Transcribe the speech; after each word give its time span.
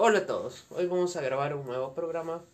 Hola 0.00 0.20
a 0.20 0.26
todos, 0.26 0.64
hoy 0.70 0.86
vamos 0.86 1.16
a 1.16 1.20
grabar 1.22 1.56
un 1.56 1.66
nuevo 1.66 1.92
programa. 1.92 2.44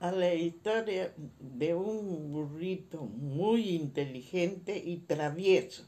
A 0.00 0.10
la 0.10 0.34
historia 0.34 1.14
de 1.38 1.72
un 1.74 2.32
burrito 2.32 3.02
muy 3.02 3.70
inteligente 3.76 4.76
y 4.76 4.96
travieso. 4.98 5.84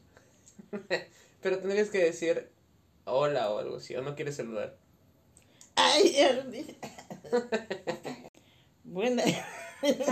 Pero 1.41 1.59
tendrías 1.59 1.89
que 1.89 1.97
decir 2.05 2.49
hola 3.03 3.51
o 3.51 3.57
algo 3.59 3.75
así, 3.75 3.97
o 3.97 4.01
no 4.01 4.15
quieres 4.15 4.37
saludar. 4.37 4.77
Ay, 5.75 6.13
ya 6.13 6.39
olvidé. 6.45 6.77
Buena- 8.85 9.23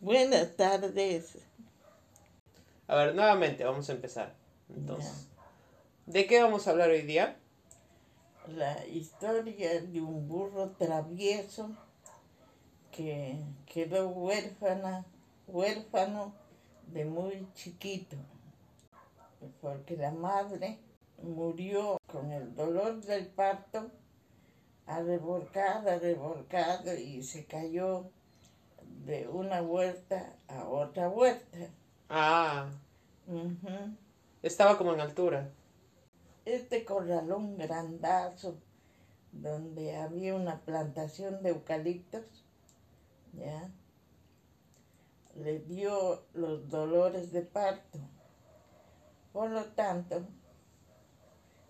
Buenas 0.00 0.56
tardes. 0.56 1.36
A 2.88 2.96
ver, 2.96 3.14
nuevamente 3.14 3.62
vamos 3.62 3.90
a 3.90 3.92
empezar. 3.92 4.34
Entonces, 4.74 5.28
¿de 6.06 6.26
qué 6.26 6.42
vamos 6.42 6.66
a 6.66 6.70
hablar 6.70 6.90
hoy 6.90 7.02
día? 7.02 7.36
La 8.56 8.86
historia 8.86 9.80
de 9.80 10.00
un 10.00 10.28
burro 10.28 10.70
travieso 10.78 11.70
que 12.92 13.36
quedó 13.66 14.08
huérfana, 14.08 15.04
huérfano 15.48 16.32
de 16.92 17.04
muy 17.04 17.46
chiquito, 17.54 18.16
porque 19.60 19.96
la 19.96 20.12
madre 20.12 20.78
murió 21.22 21.98
con 22.06 22.30
el 22.30 22.54
dolor 22.54 23.00
del 23.02 23.26
parto, 23.26 23.90
revolcada, 24.86 25.98
revolcado 25.98 26.94
y 26.94 27.22
se 27.22 27.44
cayó 27.44 28.04
de 29.04 29.28
una 29.28 29.60
huerta 29.62 30.34
a 30.48 30.68
otra 30.68 31.08
huerta. 31.08 31.58
Ah, 32.08 32.68
Ujú. 33.26 33.96
estaba 34.42 34.78
como 34.78 34.94
en 34.94 35.00
altura. 35.00 35.50
Este 36.46 36.84
corralón 36.84 37.58
grandazo 37.58 38.56
donde 39.32 39.96
había 39.96 40.34
una 40.34 40.60
plantación 40.60 41.42
de 41.42 41.50
eucaliptos, 41.50 42.22
¿ya? 43.34 43.70
Le 45.34 45.58
dio 45.58 46.22
los 46.32 46.68
dolores 46.70 47.32
de 47.32 47.42
parto. 47.42 47.98
Por 49.32 49.50
lo 49.50 49.64
tanto, 49.64 50.22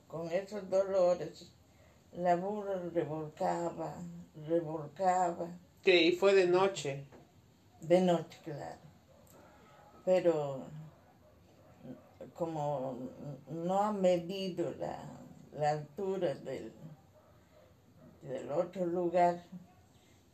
con 0.07 0.31
esos 0.31 0.71
dolores, 0.71 1.51
la 2.13 2.37
burra 2.37 2.79
revolcaba, 2.95 3.95
revolcaba, 4.47 5.49
Que 5.83 6.03
y 6.03 6.13
fue 6.13 6.35
de 6.35 6.47
noche. 6.47 7.07
de 7.81 8.01
noche, 8.03 8.39
claro. 8.45 8.81
Pero 10.05 10.65
como 12.37 12.99
no 13.51 13.83
ha 13.83 13.93
medido 13.93 14.73
la, 14.79 14.99
la 15.53 15.71
altura 15.71 16.35
del, 16.35 16.73
del 18.23 18.51
otro 18.51 18.87
lugar, 18.87 19.43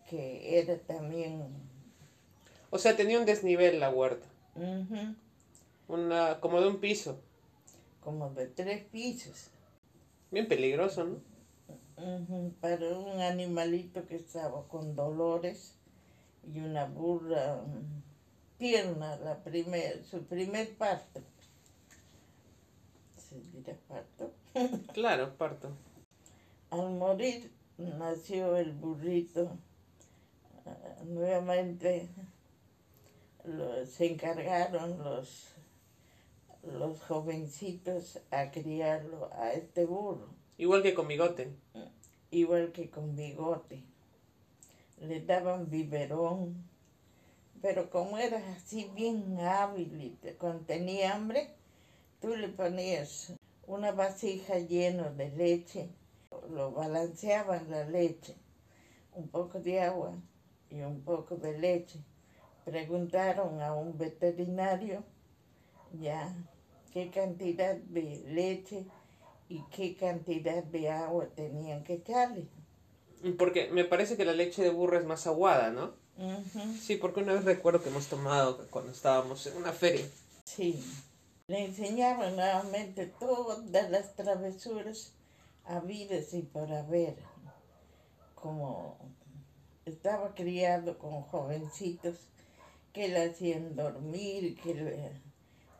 que 0.08 0.58
era 0.58 0.76
también 0.78 1.46
O 2.70 2.78
sea, 2.78 2.96
tenía 2.96 3.18
un 3.18 3.26
desnivel 3.26 3.80
la 3.80 3.90
huerta. 3.90 4.26
Una, 5.88 6.40
como 6.40 6.60
de 6.60 6.68
un 6.68 6.80
piso. 6.80 7.20
como 8.00 8.30
de 8.30 8.46
tres 8.46 8.84
pisos, 8.84 9.50
Bien 10.30 10.48
peligroso, 10.48 11.04
¿no? 11.04 11.32
para 12.60 12.98
un 12.98 13.20
animalito 13.20 14.06
que 14.06 14.16
estaba 14.16 14.66
con 14.66 14.96
dolores 14.96 15.76
y 16.52 16.58
una 16.58 16.86
burra 16.86 17.62
mm, 17.62 18.58
tierna, 18.58 19.16
la 19.16 19.42
primer, 19.44 20.02
su 20.04 20.24
primer 20.24 20.74
parto. 20.76 21.20
¿Se 23.32 23.56
dirá 23.56 23.76
parto? 23.88 24.32
Claro, 24.92 25.34
parto. 25.36 25.70
Al 26.70 26.90
morir 26.92 27.50
nació 27.78 28.56
el 28.56 28.72
burrito. 28.72 29.50
Ah, 30.66 31.02
nuevamente 31.04 32.08
lo- 33.44 33.84
se 33.86 34.06
encargaron 34.12 35.02
los, 35.02 35.54
los 36.62 37.00
jovencitos 37.02 38.20
a 38.30 38.50
criarlo 38.50 39.30
a 39.32 39.52
este 39.52 39.84
burro, 39.86 40.28
Igual 40.58 40.82
que 40.82 40.94
con 40.94 41.08
bigote. 41.08 41.52
igual 42.30 42.72
que 42.72 42.88
con 42.90 43.16
bigote. 43.16 43.82
Le 45.00 45.20
daban 45.20 45.68
biberón, 45.68 46.54
pero 47.60 47.90
como 47.90 48.18
era 48.18 48.38
así 48.54 48.88
bien 48.94 49.40
hábil 49.40 50.00
y 50.22 50.30
cuando 50.34 50.64
tenía 50.64 51.14
hambre, 51.14 51.50
tú 52.22 52.36
le 52.36 52.48
ponías 52.48 53.32
una 53.66 53.90
vasija 53.90 54.58
llena 54.58 55.10
de 55.10 55.28
leche, 55.30 55.88
lo 56.50 56.70
balanceaban 56.70 57.68
la 57.68 57.84
leche, 57.84 58.36
un 59.14 59.28
poco 59.28 59.58
de 59.58 59.80
agua 59.80 60.14
y 60.70 60.80
un 60.82 61.02
poco 61.02 61.36
de 61.36 61.58
leche. 61.58 61.98
Preguntaron 62.64 63.60
a 63.60 63.74
un 63.74 63.98
veterinario 63.98 65.02
ya 66.00 66.32
qué 66.92 67.10
cantidad 67.10 67.74
de 67.74 68.22
leche 68.28 68.86
y 69.48 69.60
qué 69.72 69.96
cantidad 69.96 70.62
de 70.62 70.90
agua 70.90 71.26
tenían 71.34 71.82
que 71.82 71.94
echarle. 71.94 72.46
Porque 73.36 73.68
me 73.70 73.84
parece 73.84 74.16
que 74.16 74.24
la 74.24 74.32
leche 74.32 74.62
de 74.62 74.70
burro 74.70 74.96
es 74.96 75.04
más 75.04 75.26
aguada, 75.26 75.70
¿no? 75.70 76.00
Sí, 76.80 76.96
porque 76.96 77.20
una 77.20 77.32
vez 77.32 77.44
recuerdo 77.44 77.82
que 77.82 77.88
hemos 77.88 78.06
tomado 78.06 78.66
cuando 78.70 78.92
estábamos 78.92 79.44
en 79.46 79.56
una 79.56 79.72
feria. 79.72 80.06
Sí, 80.44 80.80
le 81.46 81.64
enseñaban 81.64 82.36
nuevamente 82.36 83.06
todas 83.06 83.90
las 83.90 84.14
travesuras 84.14 85.12
habidas 85.64 86.32
y 86.34 86.42
por 86.42 86.72
haber. 86.72 87.16
Como 88.34 88.96
estaba 89.84 90.34
criado 90.34 90.98
con 90.98 91.22
jovencitos 91.22 92.16
que 92.92 93.08
le 93.08 93.30
hacían 93.30 93.76
dormir, 93.76 94.60
que 94.60 95.12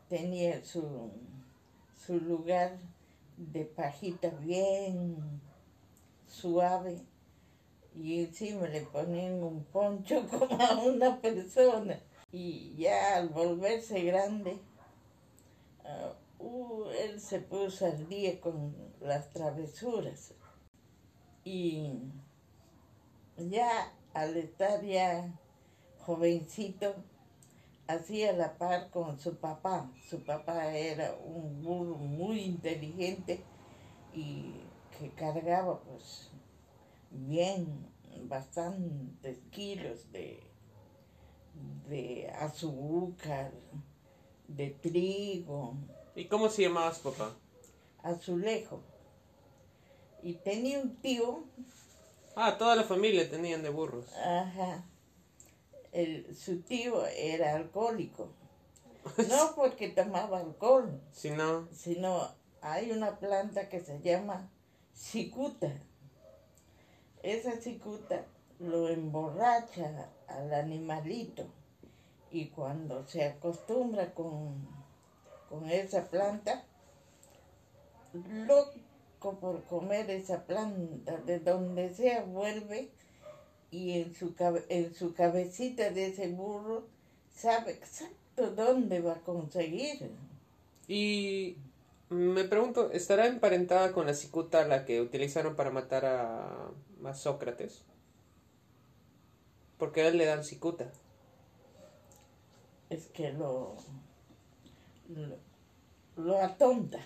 tenía 0.09 0.63
su, 0.63 1.11
su 2.05 2.19
lugar 2.19 2.77
de 3.37 3.65
pajita 3.65 4.29
bien 4.29 5.41
suave 6.27 7.01
y 7.95 8.23
encima 8.23 8.67
le 8.67 8.81
ponían 8.81 9.43
un 9.43 9.63
poncho 9.65 10.25
como 10.31 10.61
a 10.61 10.75
una 10.75 11.19
persona. 11.21 11.99
Y 12.31 12.73
ya 12.75 13.17
al 13.17 13.29
volverse 13.29 14.01
grande, 14.01 14.57
uh, 16.43 16.89
él 16.89 17.19
se 17.19 17.39
puso 17.39 17.85
al 17.85 18.07
día 18.07 18.39
con 18.39 18.75
las 19.01 19.29
travesuras. 19.31 20.33
Y 21.43 21.99
ya 23.37 23.93
al 24.13 24.37
estar 24.37 24.83
ya 24.83 25.33
jovencito, 25.99 26.95
hacía 27.87 28.33
la 28.33 28.57
par 28.57 28.89
con 28.89 29.19
su 29.19 29.35
papá. 29.35 29.91
Su 30.09 30.23
papá 30.23 30.75
era 30.75 31.15
un 31.25 31.61
burro 31.63 31.95
muy 31.95 32.41
inteligente 32.41 33.43
y 34.13 34.61
que 34.97 35.09
cargaba 35.11 35.81
pues 35.81 36.29
bien 37.09 37.87
bastantes 38.27 39.39
kilos 39.51 40.11
de, 40.11 40.43
de 41.89 42.29
azúcar, 42.29 43.51
de 44.47 44.69
trigo, 44.69 45.75
¿Y 46.15 46.25
cómo 46.25 46.49
se 46.49 46.63
llamaba 46.63 46.93
su 46.93 47.11
papá? 47.11 47.31
azulejo. 48.03 48.81
Y 50.21 50.33
tenía 50.35 50.79
un 50.79 50.95
tío, 50.97 51.43
Ah, 52.35 52.57
toda 52.57 52.75
la 52.75 52.83
familia 52.83 53.29
tenían 53.29 53.61
de 53.63 53.69
burros. 53.69 54.05
ajá, 54.13 54.83
el- 55.91 56.35
su 56.35 56.61
tío 56.61 57.05
era 57.07 57.55
alcohólico. 57.55 58.29
No 59.29 59.53
porque 59.55 59.89
tomaba 59.89 60.39
alcohol, 60.39 60.99
Si 61.11 61.29
no, 61.31 61.67
sino 61.73 62.29
hay 62.61 62.91
una 62.91 63.19
planta 63.19 63.67
que 63.69 63.79
se 63.81 63.99
llama 64.01 64.49
cicuta. 64.93 65.71
Esa 67.21 67.59
cicuta 67.61 68.25
lo 68.59 68.87
emborracha 68.89 70.09
al 70.27 70.53
animalito 70.53 71.45
y 72.31 72.47
cuando 72.47 73.05
se 73.07 73.25
acostumbra 73.25 74.13
con, 74.13 74.65
con 75.53 75.69
esa 75.69 76.09
planta, 76.09 76.65
loco 78.47 79.39
por 79.39 79.63
comer 79.65 80.09
esa 80.09 80.45
planta, 80.45 81.17
de 81.17 81.37
donde 81.39 81.93
sea 81.93 82.23
vuelve 82.23 82.89
y 83.69 83.99
en 83.99 84.15
su, 84.15 84.33
en 84.69 84.95
su 84.95 85.13
cabecita 85.13 85.91
de 85.91 86.07
ese 86.07 86.29
burro 86.29 86.87
sabe 87.31 87.73
exacto 87.73 88.49
dónde 88.55 88.99
va 88.99 89.13
a 89.13 89.19
conseguir. 89.21 90.09
Y 90.87 91.57
me 92.09 92.45
pregunto, 92.45 92.91
¿estará 92.91 93.27
emparentada 93.27 93.91
con 93.91 94.07
la 94.07 94.15
cicuta 94.15 94.67
la 94.67 94.85
que 94.85 95.01
utilizaron 95.01 95.55
para 95.55 95.69
matar 95.69 96.05
a, 96.05 96.71
a 97.05 97.13
Sócrates? 97.13 97.83
Porque 99.77 100.01
a 100.01 100.07
él 100.07 100.17
le 100.17 100.25
dan 100.25 100.43
cicuta. 100.43 100.91
es 102.89 103.07
que 103.07 103.31
lo, 103.33 103.75
lo, 105.09 105.37
lo 106.23 106.41
atonta. 106.41 106.99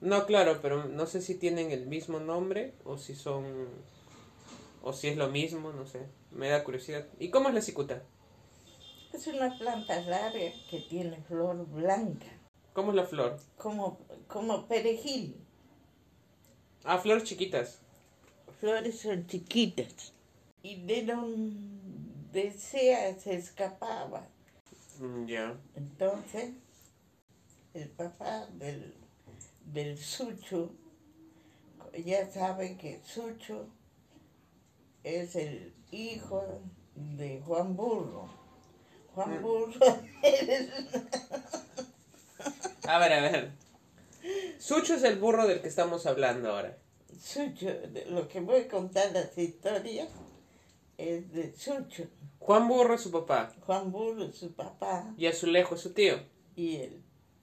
No, 0.00 0.26
claro, 0.26 0.58
pero 0.60 0.84
no 0.84 1.06
sé 1.06 1.20
si 1.22 1.36
tienen 1.36 1.70
el 1.70 1.86
mismo 1.86 2.18
nombre 2.20 2.74
o 2.84 2.98
si 2.98 3.14
son... 3.14 3.68
o 4.82 4.92
si 4.92 5.08
es 5.08 5.16
lo 5.16 5.28
mismo, 5.28 5.72
no 5.72 5.86
sé. 5.86 6.06
Me 6.32 6.48
da 6.48 6.64
curiosidad. 6.64 7.06
¿Y 7.20 7.30
cómo 7.30 7.48
es 7.48 7.54
la 7.54 7.62
cicuta? 7.62 8.02
Es 9.12 9.26
una 9.26 9.56
planta 9.58 10.00
larga 10.00 10.40
que 10.70 10.80
tiene 10.88 11.18
flor 11.28 11.66
blanca, 11.66 12.26
¿Cómo 12.72 12.90
es 12.90 12.96
la 12.96 13.04
flor? 13.04 13.38
como, 13.58 13.98
como 14.26 14.66
perejil. 14.66 15.36
Ah, 16.84 16.98
flores 16.98 17.24
chiquitas. 17.24 17.78
Flores 18.58 19.00
son 19.00 19.26
chiquitas. 19.26 20.12
Y 20.62 20.82
de 20.86 21.04
donde 21.04 22.52
sea 22.52 23.14
se 23.18 23.34
escapaba. 23.34 24.26
Mm, 24.98 25.26
ya. 25.26 25.56
Entonces, 25.76 26.52
el 27.74 27.88
papá 27.90 28.46
del, 28.54 28.94
del 29.66 29.98
Sucho, 29.98 30.72
ya 32.04 32.30
saben 32.30 32.76
que 32.78 33.00
Sucho 33.04 33.66
es 35.04 35.36
el 35.36 35.72
hijo 35.90 36.60
de 36.94 37.40
Juan 37.44 37.76
Burro. 37.76 38.28
Juan 39.14 39.38
Mm. 39.38 39.42
Burro 39.42 39.72
es 40.22 40.68
A 42.86 42.98
ver, 42.98 43.12
a 43.12 43.20
ver. 43.20 43.52
Sucho 44.58 44.94
es 44.94 45.02
el 45.02 45.18
burro 45.18 45.46
del 45.46 45.60
que 45.60 45.68
estamos 45.68 46.06
hablando 46.06 46.50
ahora. 46.50 46.78
Sucho. 47.20 47.68
Lo 48.08 48.28
que 48.28 48.40
voy 48.40 48.62
a 48.62 48.68
contar 48.68 49.12
las 49.12 49.36
historias 49.36 50.08
es 50.96 51.30
de 51.32 51.52
Sucho. 51.54 52.04
Juan 52.38 52.66
Burro 52.68 52.94
es 52.94 53.00
su 53.02 53.10
papá. 53.10 53.52
Juan 53.66 53.92
Burro 53.92 54.24
es 54.24 54.36
su 54.36 54.52
papá 54.52 55.12
Y 55.16 55.26
Azulejo 55.26 55.74
es 55.74 55.80
su 55.80 55.92
tío. 55.92 56.16
y 56.56 56.76
el, 56.76 57.02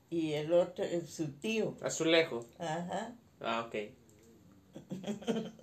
y 0.09 0.33
el 0.33 0.53
otro 0.53 0.83
es 0.83 1.09
su 1.09 1.31
tío. 1.33 1.75
Azulejo. 1.81 2.45
Ajá. 2.57 3.13
Ah, 3.41 3.67
ok. 3.67 3.75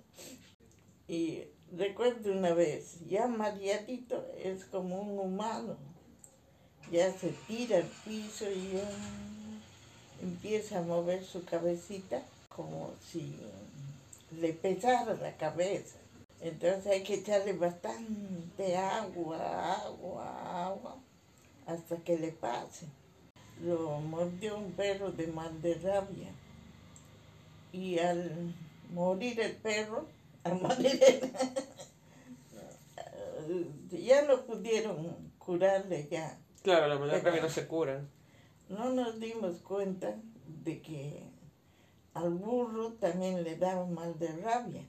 Y 1.09 1.43
recuerdo 1.71 2.33
una 2.33 2.53
vez, 2.53 2.97
ya 3.07 3.27
Mariatito 3.27 4.25
es 4.43 4.65
como 4.65 4.99
un 4.99 5.17
humano. 5.17 5.77
Ya 6.91 7.13
se 7.13 7.29
tira 7.47 7.77
al 7.77 7.89
piso 8.03 8.45
y 8.51 8.73
ya 8.73 8.89
empieza 10.21 10.79
a 10.79 10.81
mover 10.81 11.23
su 11.23 11.45
cabecita 11.45 12.23
como 12.49 12.91
si 13.09 13.35
le 14.39 14.51
pesara 14.51 15.13
la 15.15 15.37
cabeza. 15.37 15.97
Entonces 16.41 16.87
hay 16.87 17.03
que 17.03 17.15
echarle 17.15 17.53
bastante 17.53 18.77
agua, 18.77 19.75
agua, 19.75 20.65
agua, 20.67 20.97
hasta 21.65 21.97
que 21.97 22.17
le 22.17 22.31
pase. 22.31 22.85
Lo 23.63 23.99
mordió 24.01 24.57
un 24.57 24.71
perro 24.73 25.11
de 25.11 25.27
mal 25.27 25.61
de 25.61 25.73
rabia. 25.75 26.31
Y 27.71 27.99
al 27.99 28.53
morir 28.93 29.39
el 29.39 29.55
perro, 29.57 30.07
al 30.43 30.61
morir 30.61 30.99
el- 31.03 31.31
ya 33.89 34.23
no 34.23 34.45
pudieron 34.45 35.31
curarle 35.37 36.07
ya. 36.09 36.37
Claro, 36.63 36.87
la 36.87 36.99
mala 36.99 37.19
rabia 37.19 37.41
no 37.41 37.49
se 37.49 37.67
cura. 37.67 38.03
No 38.69 38.89
nos 38.89 39.19
dimos 39.19 39.57
cuenta 39.61 40.15
de 40.63 40.81
que 40.81 41.23
al 42.13 42.31
burro 42.33 42.93
también 42.93 43.43
le 43.43 43.55
daba 43.57 43.85
mal 43.85 44.17
de 44.19 44.27
rabia. 44.37 44.83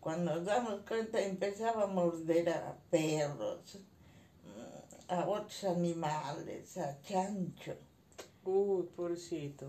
Cuando 0.00 0.34
nos 0.34 0.44
damos 0.44 0.80
cuenta 0.86 1.20
empezaba 1.20 1.84
a 1.84 1.86
morder 1.86 2.50
a 2.50 2.76
perros, 2.90 3.78
a 5.08 5.26
otros 5.26 5.64
animales, 5.64 6.76
a 6.78 7.00
chancho. 7.02 7.74
Uy, 8.44 8.84
pobrecito. 8.96 9.66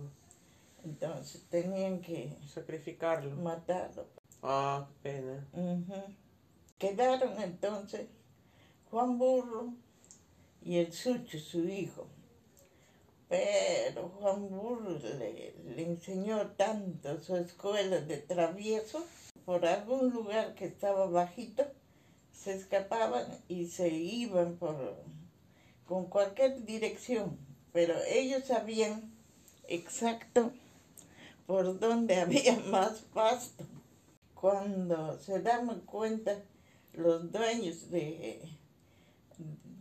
Entonces 0.84 1.44
tenían 1.50 2.02
que 2.02 2.36
Sacrificarlo. 2.48 3.36
matarlo. 3.38 4.06
Ah, 4.44 4.88
qué 5.02 5.10
pena. 5.10 5.48
Ujú. 5.54 5.94
Quedaron 6.78 7.42
entonces 7.42 8.08
Juan 8.92 9.18
Burro 9.18 9.74
y 10.62 10.78
el 10.78 10.94
Sucho, 10.94 11.40
su 11.40 11.68
hijo. 11.68 12.08
Pero 13.28 14.10
Juan 14.20 14.50
Burro 14.50 14.92
le, 14.92 15.56
le 15.76 15.84
enseñó 15.84 16.52
tanto 16.52 17.20
su 17.20 17.36
escuela 17.36 18.00
de 18.02 18.18
travieso, 18.18 19.04
por 19.46 19.66
algún 19.66 20.12
lugar 20.12 20.54
que 20.56 20.66
estaba 20.66 21.08
bajito, 21.08 21.66
se 22.32 22.54
escapaban 22.56 23.26
y 23.48 23.68
se 23.68 23.90
iban 23.90 24.58
por, 24.58 24.76
con 25.86 26.06
cualquier 26.06 26.66
dirección, 26.66 27.38
pero 27.72 27.96
ellos 28.10 28.46
sabían 28.46 29.12
exacto 29.68 30.52
por 31.46 31.80
dónde 31.80 32.16
había 32.22 32.58
más 32.68 33.02
pasto. 33.14 33.66
Cuando 34.34 35.18
se 35.20 35.42
daban 35.42 35.82
cuenta 35.82 36.44
los 36.94 37.32
dueños 37.32 37.90
de, 37.90 38.42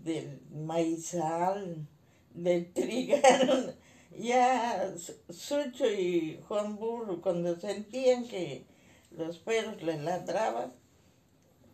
del 0.03 0.41
maizal, 0.51 1.87
del 2.33 2.73
trigal, 2.75 3.77
ya 4.17 4.95
Sucho 5.29 5.87
y 5.91 6.41
Juan 6.47 6.77
Burro, 6.77 7.21
cuando 7.21 7.57
sentían 7.57 8.27
que 8.27 8.65
los 9.11 9.39
perros 9.39 9.83
les 9.83 10.01
ladraban, 10.01 10.73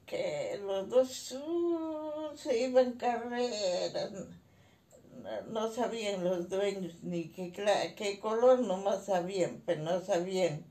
que 0.06 0.58
los 0.64 0.88
dos 0.88 1.32
uh, 1.32 1.99
se 2.36 2.58
iban 2.58 2.92
carreras, 2.92 4.10
no, 4.12 5.40
no 5.50 5.70
sabían 5.72 6.24
los 6.24 6.48
dueños 6.48 7.02
ni 7.02 7.28
qué, 7.28 7.52
qué 7.96 8.18
color 8.20 8.60
nomás 8.60 9.04
sabían, 9.06 9.62
pero 9.66 9.82
no 9.82 10.00
sabían 10.00 10.64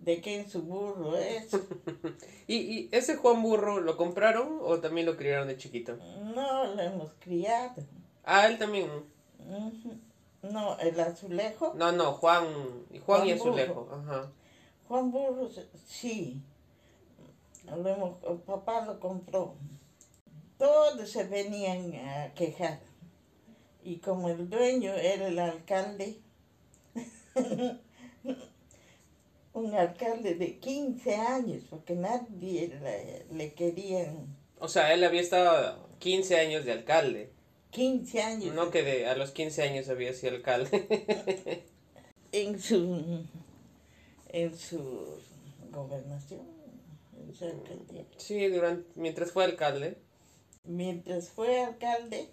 de 0.00 0.20
quién 0.20 0.48
su 0.50 0.62
burro 0.62 1.16
es. 1.16 1.48
¿Y, 2.48 2.56
¿Y 2.56 2.88
ese 2.92 3.16
Juan 3.16 3.42
Burro 3.42 3.80
lo 3.80 3.96
compraron 3.96 4.58
o 4.62 4.78
también 4.80 5.06
lo 5.06 5.16
criaron 5.16 5.46
de 5.48 5.56
chiquito? 5.56 5.96
No 6.34 6.64
lo 6.74 6.80
hemos 6.82 7.12
criado. 7.20 7.82
Ah, 8.24 8.46
él 8.48 8.58
también. 8.58 8.90
No, 10.42 10.76
el 10.78 10.98
azulejo. 10.98 11.72
No, 11.76 11.92
no, 11.92 12.14
Juan. 12.14 12.44
y 12.90 12.98
Juan, 12.98 13.26
y 13.28 13.38
Juan 13.38 13.52
Azulejo. 13.54 13.88
Ajá. 13.92 14.32
Juan 14.88 15.10
Burro, 15.12 15.48
sí. 15.86 16.42
Lo 17.64 17.88
hemos- 17.88 18.16
el 18.28 18.38
papá 18.38 18.84
lo 18.84 18.98
compró. 18.98 19.54
Todos 20.58 21.10
se 21.10 21.24
venían 21.24 21.94
a 21.94 22.32
quejar. 22.34 22.80
Y 23.84 23.96
como 23.98 24.28
el 24.28 24.48
dueño 24.48 24.92
era 24.94 25.28
el 25.28 25.38
alcalde, 25.38 26.18
un 29.52 29.74
alcalde 29.74 30.34
de 30.34 30.58
15 30.58 31.14
años, 31.16 31.64
porque 31.68 31.94
nadie 31.94 32.68
le, 32.80 33.26
le 33.36 33.52
querían 33.54 34.36
O 34.58 34.68
sea, 34.68 34.94
él 34.94 35.02
había 35.04 35.20
estado 35.20 35.88
15 35.98 36.38
años 36.38 36.64
de 36.64 36.72
alcalde. 36.72 37.30
15 37.70 38.22
años 38.22 38.54
No 38.54 38.70
que 38.70 38.82
de, 38.82 39.06
a 39.06 39.16
los 39.16 39.30
15 39.30 39.62
años 39.62 39.88
había 39.88 40.12
sido 40.12 40.36
alcalde. 40.36 41.64
en 42.32 42.60
su 42.60 43.24
en 44.28 44.56
su 44.56 45.18
gobernación, 45.70 46.46
en 47.18 47.34
su 47.34 47.44
alcaldía. 47.44 48.04
sí, 48.16 48.46
durante, 48.48 48.88
mientras 48.94 49.30
fue 49.30 49.44
alcalde. 49.44 49.98
Mientras 50.64 51.28
fue 51.30 51.62
alcalde, 51.62 52.30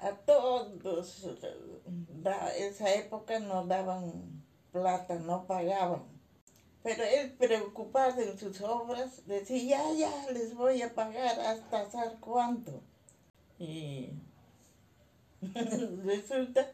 a 0.00 0.12
todos, 0.12 1.26
da, 2.22 2.54
esa 2.56 2.92
época 2.94 3.38
no 3.38 3.64
daban 3.66 4.44
plata, 4.70 5.14
no 5.14 5.46
pagaban. 5.46 6.02
Pero 6.82 7.02
él 7.02 7.32
preocupado 7.32 8.20
en 8.20 8.38
sus 8.38 8.60
obras 8.60 9.26
decía, 9.26 9.66
ya, 9.66 9.92
ya, 9.94 10.30
les 10.32 10.54
voy 10.54 10.82
a 10.82 10.94
pagar 10.94 11.40
hasta 11.40 11.90
saber 11.90 12.18
cuánto. 12.20 12.82
Y 13.58 14.10
resulta 16.04 16.70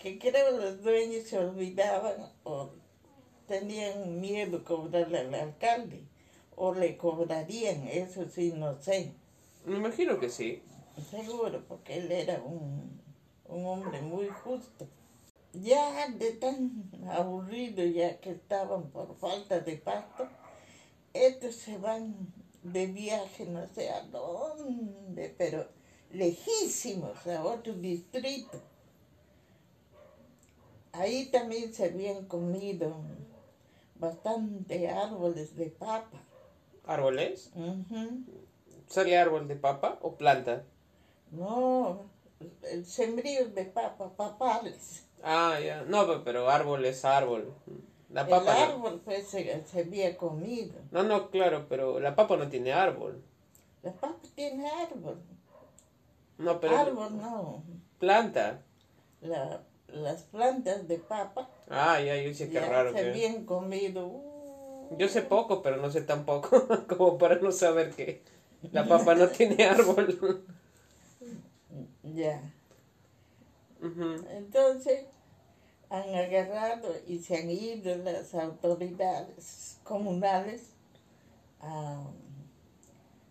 que 0.00 0.18
creo 0.18 0.52
los 0.52 0.82
dueños 0.82 1.24
se 1.24 1.38
olvidaban 1.38 2.30
o 2.44 2.70
tenían 3.46 4.20
miedo 4.20 4.64
cobrarle 4.64 5.18
al 5.18 5.34
alcalde 5.34 6.02
o 6.56 6.72
le 6.72 6.96
cobrarían, 6.96 7.86
eso 7.88 8.26
sí, 8.28 8.54
no 8.56 8.80
sé. 8.80 9.12
Me 9.64 9.76
imagino 9.76 10.18
que 10.20 10.28
sí. 10.28 10.62
Seguro, 11.10 11.64
porque 11.66 11.96
él 11.98 12.12
era 12.12 12.40
un, 12.42 13.00
un 13.48 13.66
hombre 13.66 14.00
muy 14.02 14.28
justo. 14.28 14.86
Ya 15.52 16.08
de 16.08 16.32
tan 16.32 16.90
aburrido 17.10 17.84
ya 17.84 18.20
que 18.20 18.32
estaban 18.32 18.90
por 18.90 19.16
falta 19.16 19.60
de 19.60 19.76
pasto, 19.76 20.28
estos 21.12 21.54
se 21.54 21.78
van 21.78 22.14
de 22.62 22.86
viaje 22.86 23.46
no 23.46 23.66
sé 23.74 23.90
a 23.90 24.02
dónde, 24.02 25.34
pero 25.38 25.68
lejísimos 26.10 27.26
a 27.26 27.44
otro 27.44 27.74
distrito. 27.74 28.60
Ahí 30.92 31.26
también 31.30 31.72
se 31.72 31.86
habían 31.86 32.26
comido 32.26 32.94
bastante 33.96 34.88
árboles 34.88 35.56
de 35.56 35.66
papa. 35.66 36.20
¿Árboles? 36.84 37.50
Ujú. 37.54 38.24
¿Sale 38.94 39.18
árbol 39.18 39.48
de 39.48 39.56
papa 39.56 39.98
o 40.02 40.14
planta? 40.14 40.62
No, 41.32 42.02
el 42.70 42.86
sembrío 42.86 43.48
de 43.48 43.64
papa, 43.64 44.10
papales. 44.16 45.04
Ah, 45.20 45.58
ya. 45.58 45.82
No, 45.82 46.06
pe- 46.06 46.20
pero 46.24 46.48
árbol 46.48 46.84
es 46.84 47.04
árbol. 47.04 47.52
La 48.10 48.20
El 48.22 48.28
papa 48.28 48.54
no. 48.54 48.60
árbol 48.74 49.00
pues 49.04 49.26
se, 49.26 49.64
se 49.66 49.80
había 49.80 50.16
comido. 50.16 50.74
No, 50.92 51.02
no, 51.02 51.28
claro, 51.30 51.66
pero 51.68 51.98
la 51.98 52.14
papa 52.14 52.36
no 52.36 52.48
tiene 52.48 52.72
árbol. 52.72 53.20
La 53.82 53.90
papa 53.92 54.14
tiene 54.36 54.70
árbol. 54.70 55.18
No, 56.38 56.60
pero 56.60 56.76
árbol 56.76 57.16
no. 57.16 57.64
planta. 57.98 58.62
La- 59.20 59.60
las 59.88 60.22
plantas 60.22 60.86
de 60.88 60.98
papa 60.98 61.48
Ah, 61.68 62.00
ya, 62.00 62.16
yo 62.16 62.32
sé 62.32 62.46
qué 62.48 62.54
ya 62.54 62.68
raro 62.68 62.90
se 62.92 62.96
que... 63.02 63.08
habían 63.10 63.44
comido. 63.44 64.06
Uh, 64.06 64.96
Yo 64.98 65.08
sé 65.08 65.22
poco, 65.22 65.62
pero 65.62 65.78
no 65.78 65.90
sé 65.90 66.02
tan 66.02 66.24
poco 66.24 66.66
como 66.88 67.18
para 67.18 67.36
no 67.36 67.50
saber 67.50 67.90
que 67.90 68.22
la 68.72 68.86
papa 68.86 69.14
no 69.14 69.28
tiene 69.28 69.64
árbol. 69.64 70.44
Ya. 72.02 72.40
Entonces 74.30 75.04
han 75.90 76.14
agarrado 76.14 76.92
y 77.06 77.18
se 77.18 77.36
han 77.36 77.50
ido 77.50 77.96
las 77.96 78.34
autoridades 78.34 79.78
comunales 79.84 80.70
a, 81.60 82.02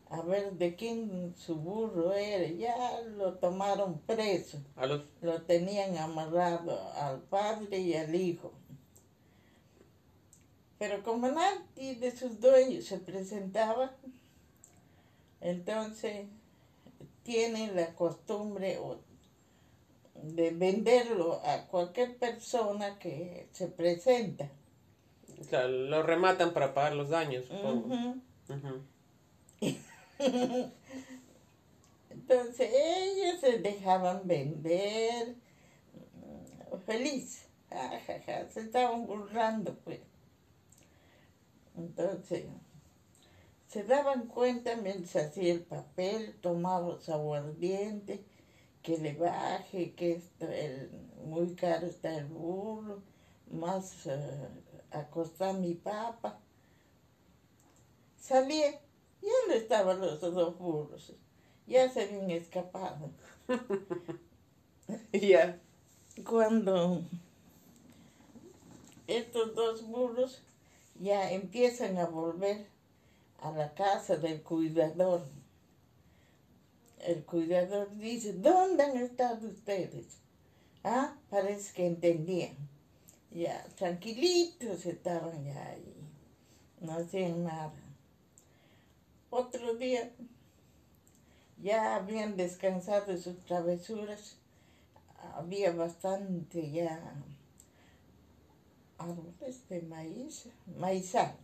a 0.09 0.21
ver 0.21 0.53
de 0.53 0.75
quién 0.75 1.33
su 1.37 1.55
burro 1.55 2.13
era. 2.13 2.47
Ya 2.47 3.01
lo 3.17 3.33
tomaron 3.35 3.99
preso. 3.99 4.59
Lo 5.21 5.41
tenían 5.41 5.97
amarrado 5.97 6.79
al 6.95 7.21
padre 7.21 7.79
y 7.79 7.95
al 7.95 8.13
hijo. 8.13 8.53
Pero 10.77 11.01
como 11.03 11.29
nadie 11.29 11.95
de 11.95 12.15
sus 12.15 12.39
dueños 12.39 12.85
se 12.85 12.97
presentaba, 12.97 13.95
entonces 15.43 16.25
tienen 17.23 17.75
la 17.75 17.93
costumbre 17.95 18.79
de 20.15 20.51
venderlo 20.51 21.41
a 21.43 21.67
cualquier 21.67 22.17
persona 22.17 22.97
que 22.97 23.47
se 23.51 23.67
presenta. 23.67 24.49
o 25.39 25.43
sea, 25.43 25.67
lo 25.67 26.01
rematan 26.01 26.53
para 26.53 26.73
pagar 26.73 26.95
los 26.95 27.09
daños, 27.09 27.45
supongo. 27.45 28.15
Entonces 32.09 32.71
ellos 32.73 33.41
se 33.41 33.59
dejaban 33.59 34.25
vender 34.25 35.35
mm, 36.13 36.77
feliz. 36.85 37.47
Ja, 37.69 37.99
ja, 37.99 38.21
ja, 38.25 38.49
Se 38.49 38.61
estaban 38.61 39.05
burlando, 39.05 39.75
pues. 39.83 39.99
Entonces, 41.75 42.45
se 43.73 43.83
daban 43.83 44.27
cuenta 44.27 44.75
mientras 44.75 45.15
hacía 45.15 45.51
el 45.51 45.61
papel, 45.61 46.35
tomaba 46.41 47.01
su 47.01 47.11
aguardiente, 47.11 48.23
que 48.83 48.99
le 48.99 49.15
baje, 49.15 49.93
que 49.95 50.11
esto, 50.11 50.47
el, 50.47 50.91
muy 51.25 51.55
caro 51.55 51.87
está 51.87 52.15
el 52.15 52.25
burro, 52.25 53.01
más 53.51 54.07
a 54.91 55.09
costar 55.09 55.55
mi 55.55 55.73
papa. 55.73 56.37
Salía, 58.19 58.73
ya 59.23 59.31
no 59.47 59.53
estaban 59.55 59.99
los 59.99 60.21
dos 60.21 60.55
burros, 60.59 61.11
ya 61.65 61.89
se 61.89 62.03
habían 62.03 62.29
escapado. 62.29 63.09
Ya. 65.13 65.57
Cuando 66.25 67.01
estos 69.07 69.55
dos 69.55 69.87
burros 69.87 70.41
ya 70.99 71.31
empiezan 71.31 71.97
a 71.97 72.05
volver 72.05 72.67
a 73.41 73.51
la 73.51 73.73
casa 73.73 74.17
del 74.17 74.41
cuidador, 74.41 75.25
el 76.99 77.23
cuidador 77.25 77.95
dice, 77.97 78.33
¿dónde 78.33 78.83
han 78.83 78.97
estado 78.97 79.47
ustedes? 79.47 80.17
Ah, 80.83 81.15
parece 81.29 81.73
que 81.73 81.87
entendían. 81.87 82.55
Ya, 83.31 83.65
tranquilitos 83.75 84.85
estaban 84.85 85.43
ya 85.43 85.65
ahí, 85.67 85.95
no 86.81 86.93
hacían 86.93 87.43
nada. 87.43 87.73
Otro 89.29 89.73
día 89.75 90.11
ya 91.57 91.95
habían 91.95 92.37
descansado 92.37 93.07
de 93.07 93.17
sus 93.17 93.39
travesuras, 93.45 94.35
había 95.35 95.71
bastante 95.71 96.69
ya 96.69 97.15
árboles 98.97 99.67
de 99.69 99.81
maíz, 99.81 100.45
maizal. 100.77 101.35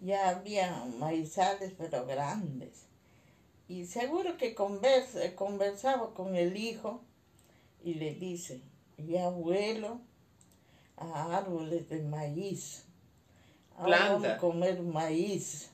Ya 0.00 0.28
había 0.28 0.84
maizales, 0.98 1.72
pero 1.76 2.06
grandes. 2.06 2.86
Y 3.68 3.86
seguro 3.86 4.36
que 4.36 4.54
conversa, 4.54 5.34
conversaba 5.34 6.14
con 6.14 6.36
el 6.36 6.56
hijo 6.56 7.00
y 7.82 7.94
le 7.94 8.14
dice, 8.14 8.60
ya 8.98 9.28
vuelo 9.28 10.00
a 10.96 11.36
árboles 11.36 11.88
de 11.88 12.02
maíz. 12.02 12.84
Ahora 13.76 13.98
vamos 13.98 14.20
Planta. 14.20 14.36
a 14.36 14.38
comer 14.38 14.82
maíz. 14.82 15.70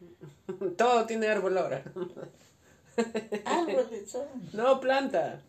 Todo 0.76 1.06
tiene 1.06 1.28
árbol 1.28 1.58
ahora. 1.58 1.82
Árboles 3.44 4.10
son. 4.10 4.26
No, 4.52 4.80
planta. 4.80 5.42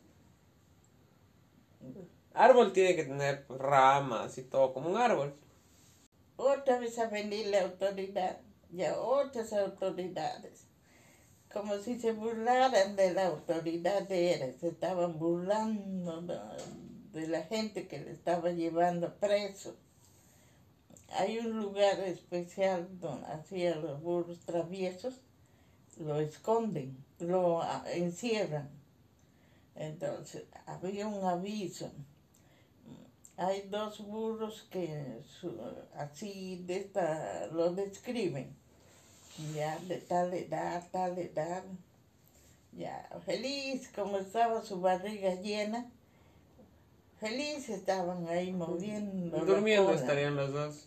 Árbol 2.34 2.74
tiene 2.74 2.96
que 2.96 3.06
tener 3.06 3.46
ramas 3.50 4.38
y 4.38 4.44
todo, 4.44 4.74
como 4.74 4.90
un 4.90 4.98
árbol. 4.98 5.34
Otra 6.42 6.80
vez 6.80 6.98
a 7.00 7.08
venir 7.08 7.48
la 7.48 7.64
autoridad, 7.64 8.38
ya 8.72 8.98
otras 8.98 9.52
autoridades, 9.52 10.68
como 11.52 11.78
si 11.80 12.00
se 12.00 12.14
burlaran 12.14 12.96
de 12.96 13.14
la 13.14 13.28
autoridad 13.28 14.08
de 14.08 14.36
él, 14.36 14.56
se 14.58 14.70
estaban 14.70 15.20
burlando 15.20 16.22
de, 17.12 17.28
la 17.28 17.44
gente 17.44 17.90
que 17.90 18.00
le 18.00 18.12
estaba 18.12 18.52
llevando 18.52 19.14
preso. 19.16 19.76
Hay 21.10 21.40
un 21.40 21.60
lugar 21.60 22.00
especial 22.00 22.88
donde 23.02 23.28
hacían 23.28 23.82
los 23.82 24.02
burros 24.02 24.40
traviesos, 24.46 25.16
lo 25.98 26.22
esconden, 26.22 27.04
lo 27.20 27.62
encierran. 27.88 28.70
Entonces, 29.76 30.46
había 30.66 31.06
un 31.06 31.26
aviso. 31.26 31.92
Hay 33.40 33.62
dos 33.70 34.00
burros 34.06 34.68
que 34.70 35.22
su- 35.26 35.60
así 35.96 36.62
de 36.68 36.78
esta 36.78 37.48
lo 37.54 37.72
describen. 37.74 38.54
Ya 39.56 39.80
de 39.80 39.98
tal 39.98 40.34
edad, 40.34 40.84
tal 40.92 41.18
edad. 41.18 41.64
Ya 42.74 43.10
feliz 43.26 43.90
como 43.96 44.18
estaba 44.18 44.62
su 44.62 44.82
barriga 44.82 45.36
llena. 45.36 45.90
Feliz 47.20 47.70
estaban 47.70 48.28
ahí 48.28 48.52
moviendo. 48.52 49.40
Durmiendo 49.46 49.94
estarían 49.94 50.36
los 50.36 50.52
dos. 50.54 50.86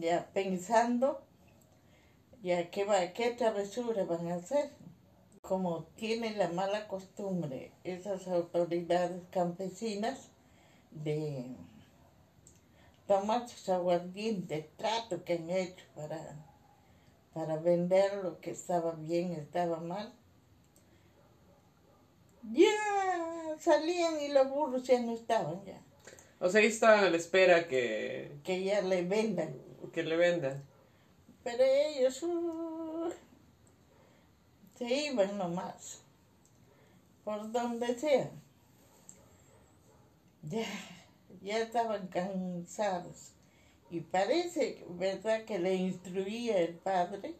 ya 0.00 0.26
pensando 0.32 1.22
ya 2.42 2.70
qué 2.70 2.84
va 2.84 3.12
qué 3.12 3.30
travesura 3.32 4.04
van 4.04 4.28
a 4.32 4.34
hacer 4.36 4.70
como 5.42 5.84
tienen 5.96 6.38
la 6.38 6.48
mala 6.48 6.88
costumbre 6.88 7.70
esas 7.84 8.26
autoridades 8.28 9.22
campesinas 9.30 10.28
de 10.90 11.54
tomar 13.06 13.48
sus 13.48 13.68
aguardientes 13.68 14.66
trato 14.76 15.24
que 15.24 15.34
han 15.34 15.50
hecho 15.50 15.84
para 15.94 16.18
para 17.34 17.56
vender 17.56 18.24
lo 18.24 18.40
que 18.40 18.50
estaba 18.50 18.92
bien 18.92 19.32
estaba 19.32 19.78
mal 19.80 20.12
ya 22.52 22.70
salían 23.58 24.20
y 24.20 24.28
los 24.28 24.48
burros 24.48 24.84
ya 24.84 25.00
no 25.00 25.12
estaban 25.12 25.64
ya 25.64 25.80
O 26.38 26.48
sea, 26.48 26.60
ahí 26.60 26.66
está 26.66 27.00
a 27.00 27.10
la 27.10 27.16
espera 27.16 27.66
que, 27.66 28.38
que 28.44 28.62
ya 28.62 28.82
le 28.82 29.02
vendan 29.02 29.66
que 29.92 30.02
le 30.02 30.16
vendan. 30.16 30.62
Pero 31.42 31.64
ellos 31.64 32.22
uh, 32.22 33.10
se 34.76 34.84
iban 34.84 35.38
nomás, 35.38 36.02
por 37.24 37.50
donde 37.50 37.98
sea. 37.98 38.30
Ya, 40.48 40.66
ya 41.42 41.58
estaban 41.58 42.06
cansados. 42.08 43.32
Y 43.90 44.00
parece, 44.00 44.84
¿verdad?, 44.90 45.44
que 45.44 45.58
le 45.58 45.74
instruía 45.74 46.58
el 46.58 46.74
padre, 46.74 47.34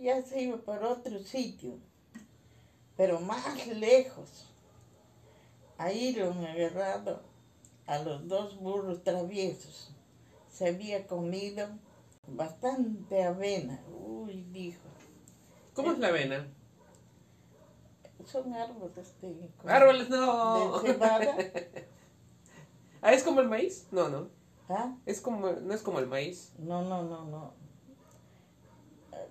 ya 0.00 0.22
se 0.22 0.42
iba 0.42 0.58
por 0.58 0.84
otro 0.84 1.18
sitio, 1.20 1.78
pero 2.96 3.20
más 3.20 3.66
lejos. 3.68 4.44
Ahí 5.78 6.12
lo 6.14 6.32
han 6.32 6.44
agarrado 6.44 7.22
a 7.86 7.98
los 7.98 8.26
dos 8.28 8.58
burros 8.58 9.02
traviesos. 9.02 9.92
Se 10.50 10.68
había 10.68 11.06
comido 11.06 11.68
bastante 12.26 13.24
avena. 13.24 13.80
Uy, 13.90 14.46
dijo. 14.50 14.80
¿Cómo 15.74 15.92
es 15.92 15.98
la 15.98 16.08
avena? 16.08 16.48
Son 18.24 18.52
árboles 18.54 19.14
de... 19.20 19.50
Árboles, 19.66 20.08
no. 20.08 20.80
De 20.80 20.92
cebada. 20.92 21.36
Ah, 23.06 23.12
¿es 23.12 23.22
como 23.22 23.40
el 23.40 23.48
maíz? 23.48 23.86
No, 23.92 24.08
no. 24.08 24.30
¿Ah? 24.68 24.96
Es 25.06 25.20
como, 25.20 25.52
no 25.52 25.72
es 25.72 25.80
como 25.80 26.00
el 26.00 26.08
maíz. 26.08 26.52
No, 26.58 26.82
no, 26.82 27.04
no, 27.04 27.24
no. 27.26 27.52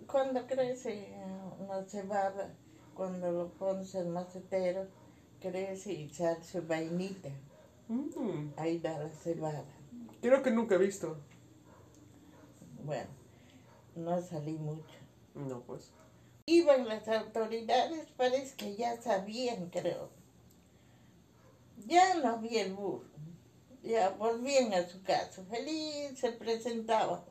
Cuando 0.07 0.47
crece 0.47 1.13
una 1.59 1.83
cebada, 1.83 2.55
cuando 2.93 3.29
lo 3.33 3.49
pones 3.49 3.93
en 3.95 4.11
macetero, 4.11 4.87
crece 5.41 5.91
y 5.91 6.07
sale 6.07 6.41
su 6.41 6.61
vainita. 6.61 7.27
Mm, 7.89 8.53
ahí 8.55 8.79
da 8.79 8.97
la 8.97 9.09
cebada. 9.09 9.65
creo 10.21 10.41
que 10.41 10.51
nunca 10.51 10.75
he 10.75 10.77
visto. 10.77 11.17
Bueno, 12.81 13.09
no 13.97 14.21
salí 14.21 14.53
mucho. 14.53 14.95
No, 15.33 15.59
pues. 15.63 15.91
Iban 16.45 16.87
las 16.87 17.09
autoridades, 17.09 18.07
parece 18.15 18.55
que 18.55 18.77
ya 18.77 19.01
sabían, 19.01 19.69
creo. 19.69 20.11
Ya 21.85 22.15
no 22.15 22.29
había 22.29 22.63
el 22.63 22.73
burro. 22.73 23.15
Ya 23.85 24.09
volvían 24.09 24.73
a 24.73 24.87
su 24.87 25.01
casa, 25.03 25.43
feliz, 25.49 26.19
se 26.19 26.31
presentaban, 26.31 27.21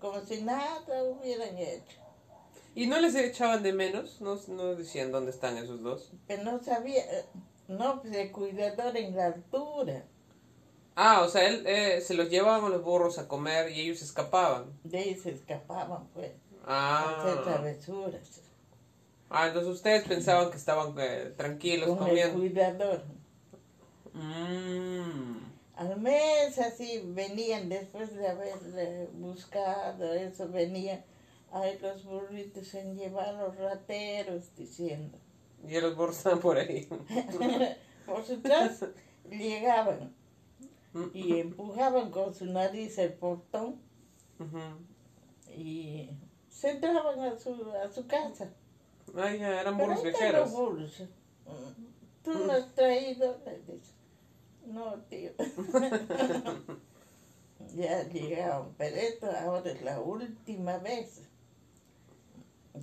como 0.00 0.20
si 0.20 0.40
nada 0.42 1.02
hubieran 1.02 1.56
hecho. 1.58 1.98
¿Y 2.76 2.86
no 2.86 3.00
les 3.00 3.14
echaban 3.16 3.62
de 3.64 3.72
menos? 3.72 4.20
¿No, 4.20 4.38
no 4.48 4.74
decían 4.76 5.10
dónde 5.10 5.32
están 5.32 5.58
esos 5.58 5.82
dos? 5.82 6.12
Pero 6.28 6.44
no 6.44 6.62
sabía, 6.62 7.02
no, 7.66 8.00
pues 8.00 8.14
el 8.14 8.30
cuidador 8.30 8.96
en 8.96 9.16
la 9.16 9.26
altura. 9.26 10.04
Ah, 10.94 11.22
o 11.22 11.28
sea, 11.28 11.48
él, 11.48 11.64
eh, 11.66 12.00
se 12.00 12.14
los 12.14 12.30
llevaban 12.30 12.64
a 12.64 12.68
los 12.68 12.84
burros 12.84 13.18
a 13.18 13.26
comer 13.26 13.70
y 13.72 13.80
ellos 13.80 14.02
escapaban. 14.02 14.66
De 14.84 14.98
ahí 14.98 15.14
se 15.16 15.30
escapaban, 15.32 16.06
pues, 16.14 16.30
a 16.66 17.20
hacer 17.20 17.38
Ah, 17.38 17.42
travesuras. 17.42 18.42
ah 19.30 19.48
entonces 19.48 19.72
ustedes 19.72 20.04
pensaban 20.06 20.50
que 20.50 20.56
estaban 20.56 20.94
eh, 20.98 21.34
tranquilos 21.36 21.88
Con 21.88 21.98
el 21.98 22.04
comiendo. 22.04 22.38
cuidador. 22.38 23.02
Mm. 24.12 25.49
Al 25.80 25.98
mes 25.98 26.58
así 26.58 27.00
venían 27.06 27.70
después 27.70 28.14
de 28.14 28.28
haber 28.28 29.08
buscado 29.14 30.12
eso, 30.12 30.48
venían, 30.50 31.02
ay 31.52 31.78
los 31.80 32.04
burritos 32.04 32.66
se 32.68 32.80
han 32.82 32.94
llevado 32.96 33.46
los 33.48 33.56
rateros 33.56 34.54
diciendo. 34.56 35.16
Y 35.66 35.80
los 35.80 35.96
burros 35.96 36.18
estaban 36.18 36.40
por 36.40 36.58
ahí. 36.58 36.86
Por 38.06 38.26
detrás 38.26 38.84
llegaban 39.30 40.14
Mm. 40.92 41.04
y 41.14 41.38
empujaban 41.38 42.10
con 42.10 42.34
su 42.34 42.46
nariz 42.46 42.98
el 42.98 43.12
portón 43.12 43.76
y 45.56 46.10
se 46.48 46.70
entraban 46.70 47.20
a 47.20 47.38
su, 47.38 47.70
a 47.72 47.88
su 47.92 48.06
casa. 48.08 48.50
Ay, 49.16 49.38
ya, 49.38 49.60
eran 49.60 49.78
burros 49.78 50.04
están 50.04 50.12
viajeros. 50.12 50.50
burros. 50.50 51.00
Mm, 51.46 52.24
Tú 52.24 52.34
no 52.44 52.52
has 52.52 52.74
traído. 52.74 53.38
No, 54.66 55.00
tío. 55.08 55.32
ya 57.74 58.08
llegaron, 58.08 58.74
pero 58.76 58.96
esto 58.96 59.30
ahora 59.30 59.72
es 59.72 59.82
la 59.82 60.00
última 60.00 60.78
vez 60.78 61.22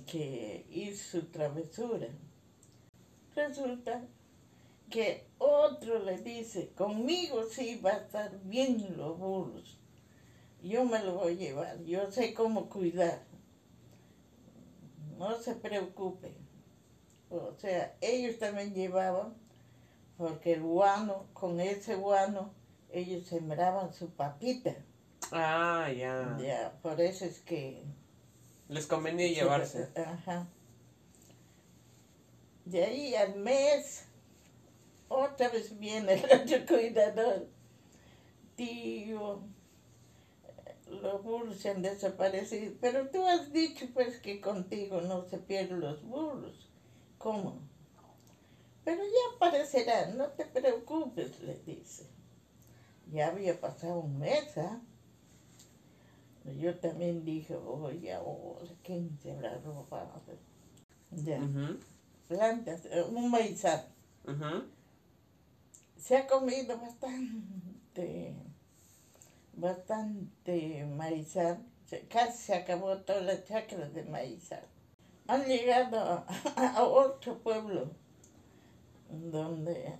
que 0.06 0.66
hizo 0.70 1.20
su 1.20 1.26
travesura. 1.26 2.08
Resulta 3.34 4.06
que 4.90 5.26
otro 5.38 5.98
le 6.00 6.18
dice, 6.18 6.70
conmigo 6.74 7.44
sí 7.44 7.80
va 7.84 7.90
a 7.90 7.98
estar 7.98 8.38
bien 8.44 8.96
los 8.96 9.18
burros. 9.18 9.78
Yo 10.62 10.84
me 10.84 11.02
lo 11.04 11.14
voy 11.14 11.34
a 11.34 11.36
llevar, 11.36 11.84
yo 11.84 12.10
sé 12.10 12.34
cómo 12.34 12.68
cuidar. 12.68 13.22
No 15.18 15.38
se 15.38 15.54
preocupe. 15.54 16.34
O 17.30 17.54
sea, 17.58 17.96
ellos 18.00 18.38
también 18.38 18.74
llevaban, 18.74 19.34
porque 20.18 20.54
el 20.54 20.62
guano, 20.62 21.26
con 21.32 21.60
ese 21.60 21.94
guano, 21.94 22.50
ellos 22.90 23.26
sembraban 23.26 23.94
su 23.94 24.10
papita. 24.10 24.74
Ah, 25.30 25.88
ya. 25.96 26.36
Ya, 26.40 26.78
por 26.82 27.00
eso 27.00 27.24
es 27.24 27.38
que... 27.38 27.84
Les 28.68 28.86
convenía 28.86 29.28
llevarse. 29.28 29.88
Ajá. 29.96 30.48
De 32.64 32.84
ahí 32.84 33.14
al 33.14 33.36
mes, 33.36 34.06
otra 35.08 35.48
vez 35.48 35.78
viene 35.78 36.14
el 36.14 36.24
otro 36.42 36.66
cuidador. 36.66 37.46
Tío, 38.56 39.40
los 40.88 41.22
burros 41.22 41.56
se 41.56 41.70
han 41.70 41.80
desaparecido. 41.80 42.74
Pero 42.80 43.08
tú 43.08 43.24
has 43.24 43.52
dicho 43.52 43.86
pues 43.94 44.18
que 44.18 44.40
contigo 44.40 45.00
no 45.00 45.24
se 45.28 45.38
pierden 45.38 45.80
los 45.80 46.02
burros. 46.02 46.68
¿Cómo? 47.16 47.67
Pero 48.88 49.02
ya 49.04 49.36
aparecerán, 49.36 50.16
no 50.16 50.28
te 50.28 50.46
preocupes, 50.46 51.42
le 51.42 51.58
dice. 51.66 52.06
Ya 53.12 53.28
había 53.28 53.60
pasado 53.60 53.98
un 53.98 54.18
mes, 54.18 54.56
¿ah? 54.56 54.80
Yo 56.56 56.74
también 56.78 57.22
dije, 57.22 57.54
oye, 57.54 58.14
ahora, 58.14 58.66
¿quién 58.82 59.18
se 59.22 59.32
habrá 59.32 59.58
robado? 59.58 60.22
Ya, 61.10 61.38
plantas, 62.28 62.86
eh, 62.86 63.02
un 63.02 63.30
maizal. 63.30 63.84
Se 65.98 66.16
ha 66.16 66.26
comido 66.26 66.78
bastante, 66.78 68.36
bastante 69.52 70.86
maizal. 70.86 71.62
Casi 72.08 72.38
se 72.38 72.54
acabó 72.54 72.96
toda 73.02 73.20
la 73.20 73.44
chacra 73.44 73.86
de 73.90 74.04
maizal. 74.04 74.64
Han 75.26 75.44
llegado 75.44 75.98
a, 75.98 76.24
a 76.56 76.84
otro 76.84 77.38
pueblo 77.40 78.07
donde 79.30 79.94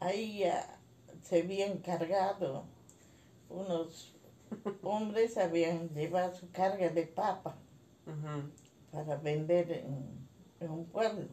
ahí 0.00 0.44
se 1.22 1.40
habían 1.40 1.78
cargado 1.78 2.64
unos 3.48 4.12
hombres 4.82 5.38
habían 5.38 5.88
llevado 5.90 6.34
su 6.34 6.50
carga 6.50 6.88
de 6.88 7.06
papa 7.06 7.56
para 8.90 9.16
vender 9.16 9.70
en, 9.72 10.28
en 10.60 10.70
un 10.70 10.86
pueblo. 10.86 11.28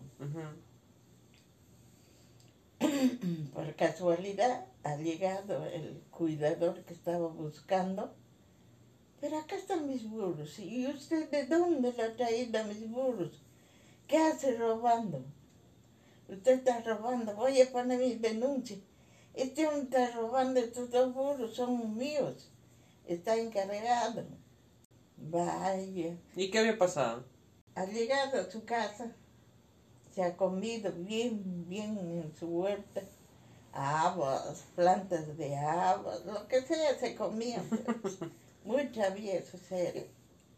Por 3.54 3.76
casualidad 3.76 4.66
ha 4.84 4.96
llegado 4.96 5.66
el 5.66 6.02
cuidador 6.10 6.84
que 6.86 6.94
estaba 6.94 7.28
buscando. 7.28 8.14
Pero 9.20 9.38
acá 9.38 9.58
están 9.58 9.88
mis 9.88 10.10
burros. 10.10 10.58
¿Y 10.60 10.88
usted 10.88 11.30
de 11.30 11.46
dónde 11.46 11.92
le 11.92 12.04
ha 12.04 12.16
traído 12.16 12.60
a 12.60 12.64
mis 12.64 12.90
burros? 12.90 13.42
¿Qué 14.08 14.18
hace 14.18 14.56
robando? 14.56 15.26
Usted 16.30 16.60
está 16.60 16.82
robando. 16.82 17.36
Voy 17.36 17.60
a 17.62 17.72
poner 17.72 18.00
mi 18.00 18.16
denuncia. 18.16 18.78
Este 19.34 19.68
hombre 19.68 19.84
está 19.84 20.12
robando. 20.16 20.60
Estos 20.60 20.92
dos 20.92 21.14
burros 21.14 21.56
son 21.56 21.98
míos. 21.98 22.52
Está 23.08 23.36
encargado. 23.36 24.26
Vaya. 25.18 26.16
¿Y 26.36 26.52
qué 26.52 26.60
había 26.60 26.78
pasado? 26.78 27.26
Ha 27.76 27.86
llegado 27.86 28.40
a 28.40 28.52
su 28.52 28.64
casa, 28.66 29.12
se 30.14 30.24
ha 30.24 30.36
comido 30.36 30.92
bien, 30.92 31.68
bien 31.68 31.98
en 31.98 32.36
su 32.36 32.48
huerta, 32.48 33.02
habas, 33.72 34.64
plantas 34.76 35.38
de 35.38 35.56
habas, 35.56 36.26
lo 36.26 36.48
que 36.48 36.62
sea 36.62 36.98
se 37.00 37.16
comía. 37.16 37.64
pues. 38.02 38.18
Muy 38.66 38.88
traviesos 38.92 39.72
eran. 39.72 40.06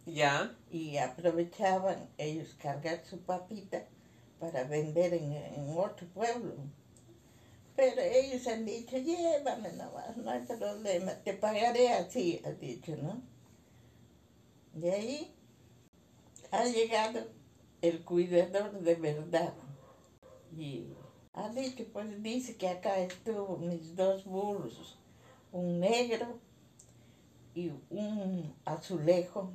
Ya. 0.06 0.56
Y 0.72 0.98
aprovechaban 0.98 2.10
ellos 2.18 2.56
cargar 2.60 3.04
su 3.06 3.20
papita 3.20 3.86
para 4.42 4.66
vender 4.66 5.14
en, 5.14 5.32
en 5.34 5.78
otro 5.78 6.08
pueblo. 6.08 6.56
Pero 7.76 8.02
ellos 8.02 8.46
han 8.48 8.66
dicho, 8.66 8.98
llévame 8.98 9.72
nomás, 9.74 10.18
no 10.18 10.32
hay 10.32 10.42
problema, 10.42 11.14
te 11.24 11.34
pagaré 11.34 11.94
así, 11.94 12.42
ha 12.44 12.52
dicho, 12.52 12.96
¿no? 12.98 13.22
De 14.74 14.92
ahí 14.92 15.34
ha 16.52 16.66
llegado 16.66 17.28
el 17.82 18.04
cuidador 18.04 18.72
de 18.82 18.96
verdad. 18.96 19.54
Y 20.58 20.88
ha 21.34 21.50
dicho, 21.50 21.86
pues 21.94 22.22
dice 22.22 22.58
que 22.58 22.68
acá 22.68 23.00
estuvo 23.00 23.58
mis 23.58 23.96
dos 23.96 24.26
burros, 24.26 24.98
un 25.52 25.80
negro 25.80 26.40
y 27.56 27.72
un 27.90 28.54
azulejo. 28.66 29.54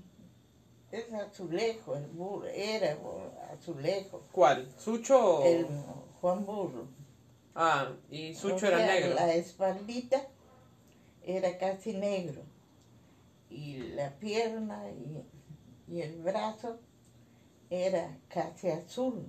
Es 0.92 1.12
azulejo, 1.12 1.96
el 1.96 2.06
burro, 2.06 2.46
era 2.46 2.96
azulejo. 3.52 4.22
¿Cuál? 4.32 4.68
¿Sucho 4.78 5.38
o...? 5.40 5.44
El 5.44 5.66
Juan 6.20 6.46
Burro. 6.46 6.86
Ah, 7.54 7.92
y 8.10 8.32
O 8.32 8.34
Sucho 8.34 8.66
era 8.66 8.86
negro. 8.86 9.14
La 9.14 9.34
espaldita 9.34 10.26
era 11.24 11.58
casi 11.58 11.92
negro. 11.94 12.42
Y 13.50 13.78
la 13.94 14.10
pierna 14.18 14.90
y, 14.90 15.24
y 15.92 16.02
el 16.02 16.16
brazo 16.22 16.78
era 17.70 18.18
casi 18.28 18.68
azul. 18.68 19.26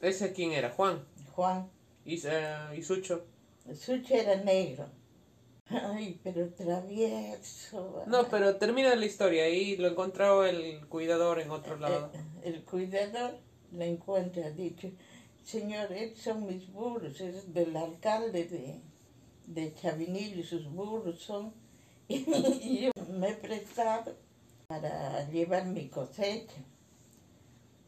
¿Ese 0.00 0.32
quién 0.32 0.52
era? 0.52 0.70
Juan. 0.70 1.04
Juan, 1.34 1.70
¿Y, 2.04 2.20
eh, 2.26 2.76
y 2.76 2.82
Sucho? 2.82 3.26
Sucho 3.74 4.14
era 4.14 4.36
negro. 4.36 4.86
Ay, 5.70 6.18
pero 6.24 6.48
travieso. 6.50 8.02
No, 8.06 8.28
pero 8.28 8.56
termina 8.56 8.94
la 8.94 9.06
historia. 9.06 9.44
Ahí 9.44 9.76
lo 9.76 9.88
encontró 9.88 10.44
el 10.44 10.86
cuidador 10.88 11.40
en 11.40 11.50
otro 11.50 11.76
lado. 11.76 12.10
Eh, 12.14 12.20
El 12.42 12.64
cuidador 12.64 13.38
le 13.72 13.86
encuentra, 13.86 14.46
ha 14.46 14.50
dicho, 14.50 14.90
señor, 15.44 15.92
estos 15.92 16.22
son 16.24 16.46
mis 16.46 16.70
burros, 16.72 17.20
es 17.20 17.52
del 17.54 17.76
alcalde 17.76 18.44
de, 18.46 18.80
de 19.46 19.74
Chavinillo, 19.74 20.42
sus 20.44 20.64
burros 20.70 21.20
son, 21.20 21.52
y 22.08 22.80
yo 22.80 22.90
me 23.12 23.30
he 23.30 23.34
prestado 23.34 24.16
para 24.66 25.28
llevar 25.30 25.66
mi 25.66 25.88
cosecha. 25.88 26.60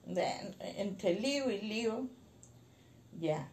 De- 0.07 0.55
entre 0.79 1.15
lío 1.15 1.51
y 1.51 1.61
lío, 1.61 2.09
ya, 3.21 3.51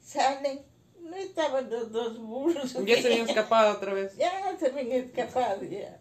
salen 0.00 0.60
no 1.04 1.16
estaban 1.16 1.70
los 1.70 1.92
dos 1.92 2.18
burros. 2.18 2.74
Ya 2.86 3.00
se 3.00 3.08
habían 3.12 3.28
escapado 3.28 3.76
otra 3.76 3.94
vez. 3.94 4.16
Ya 4.16 4.56
se 4.58 4.66
habían 4.66 4.92
escapado, 4.92 5.62
ya. 5.64 6.00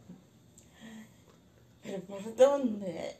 Pero 1.83 2.01
¿por 2.03 2.35
dónde? 2.35 3.15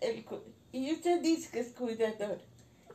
El 0.00 0.24
cu- 0.24 0.42
y 0.72 0.92
usted 0.92 1.20
dice 1.20 1.50
que 1.50 1.60
es 1.60 1.72
cuidador. 1.72 2.38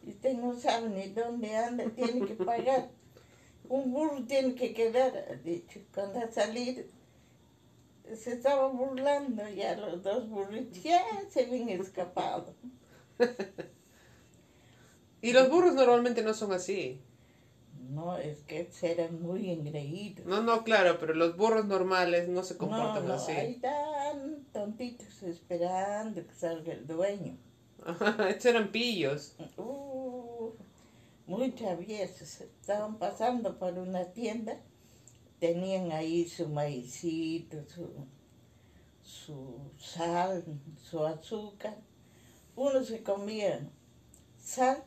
Y 0.04 0.10
usted 0.12 0.34
no 0.34 0.60
sabe 0.60 0.90
ni 0.90 1.08
dónde 1.10 1.56
anda, 1.56 1.86
tiene 1.92 2.26
que 2.26 2.34
pagar. 2.34 2.90
Un 3.70 3.92
burro 3.94 4.24
tiene 4.26 4.56
que 4.56 4.74
quedar, 4.74 5.16
ha 5.30 5.36
dicho. 5.36 5.80
Cuando 5.94 6.20
ha 6.20 6.32
salido, 6.32 6.84
se 8.16 8.34
estaba 8.34 8.68
burlando 8.68 9.48
ya 9.50 9.78
los 9.78 10.02
dos 10.04 10.28
burritos. 10.28 10.82
Ya 10.84 11.02
se 11.30 11.46
habían 11.46 11.70
escapado. 11.70 12.54
Y 15.24 15.34
los 15.34 15.50
burros 15.52 15.76
normalmente 15.76 16.24
no 16.24 16.34
son 16.34 16.52
así. 16.52 17.00
No, 17.90 18.18
es 18.18 18.44
que 18.44 18.70
eran 18.82 19.22
muy 19.22 19.50
engreídos. 19.52 20.26
No, 20.26 20.42
no, 20.42 20.64
claro, 20.64 20.98
pero 21.00 21.14
los 21.14 21.36
burros 21.36 21.66
normales 21.66 22.28
no 22.30 22.44
se 22.44 22.56
No, 22.60 22.60
comportan 22.60 23.08
no, 23.08 23.14
así. 23.14 23.34
ahí 23.34 23.52
están 23.54 24.46
tontitos 24.54 25.22
esperando 25.24 26.26
que 26.26 26.34
salga 26.34 26.74
el 26.74 26.88
dueño. 26.88 27.38
Estos 28.30 28.46
eran 28.46 28.72
pillos. 28.72 29.34
Uh, 29.58 30.52
muy 31.28 31.52
traviesos. 31.52 32.42
Estaban 32.42 32.98
pasando 32.98 33.58
por 33.60 33.78
una 33.78 34.06
tienda, 34.14 34.58
tenían 35.40 35.92
ahí 35.92 36.28
su 36.28 36.50
maicito, 36.50 37.64
su, 37.68 37.90
su 39.04 39.72
sal, 39.78 40.44
su 40.90 41.06
azúcar. 41.06 41.78
Uno 42.56 42.84
se 42.84 43.04
comía 43.04 43.70
sal 44.40 44.84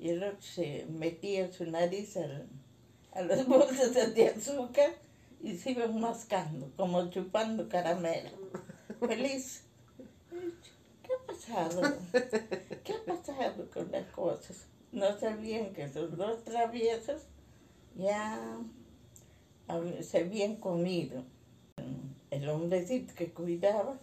y 0.00 0.12
otro 0.12 0.40
se 0.40 0.86
metía 0.88 1.52
su 1.52 1.64
nariz 1.66 2.16
al- 2.16 2.48
a 3.12 3.22
las 3.22 3.46
bolsas 3.48 4.14
de 4.14 4.28
azúcar 4.28 4.90
y 5.42 5.56
se 5.56 5.72
iban 5.72 6.00
mascando, 6.00 6.70
como 6.76 7.10
chupando 7.10 7.68
caramelo. 7.68 8.30
Feliz. 9.00 9.62
¿Qué 10.30 11.12
ha 11.14 11.26
pasado? 11.26 11.96
¿Qué 12.84 12.92
ha 12.94 13.04
pasado 13.04 13.68
con 13.72 13.90
las 13.90 14.06
cosas? 14.12 14.66
No 14.92 15.18
sabían 15.18 15.72
que 15.72 15.84
esos 15.84 16.16
dos 16.16 16.44
traviesos 16.44 17.22
ya 17.96 18.58
se 20.02 20.18
habían 20.18 20.56
comido. 20.56 21.22
El 22.30 22.48
hombrecito 22.48 23.14
que 23.14 23.32
cuidaba 23.32 23.98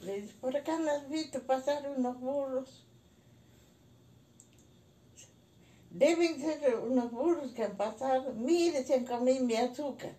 le 0.00 0.20
dice, 0.22 0.34
por 0.40 0.56
acá 0.56 0.78
no 0.78 0.90
has 0.90 1.08
visto 1.08 1.42
pasar 1.42 1.88
unos 1.96 2.18
burros. 2.20 2.85
Deben 5.98 6.38
ser 6.38 6.78
unos 6.78 7.10
burros 7.10 7.52
que 7.52 7.64
han 7.64 7.76
pasado. 7.76 8.34
Mire, 8.34 8.84
se 8.84 8.94
han 8.94 9.06
comido 9.06 9.44
mi 9.44 9.56
azúcar. 9.56 10.14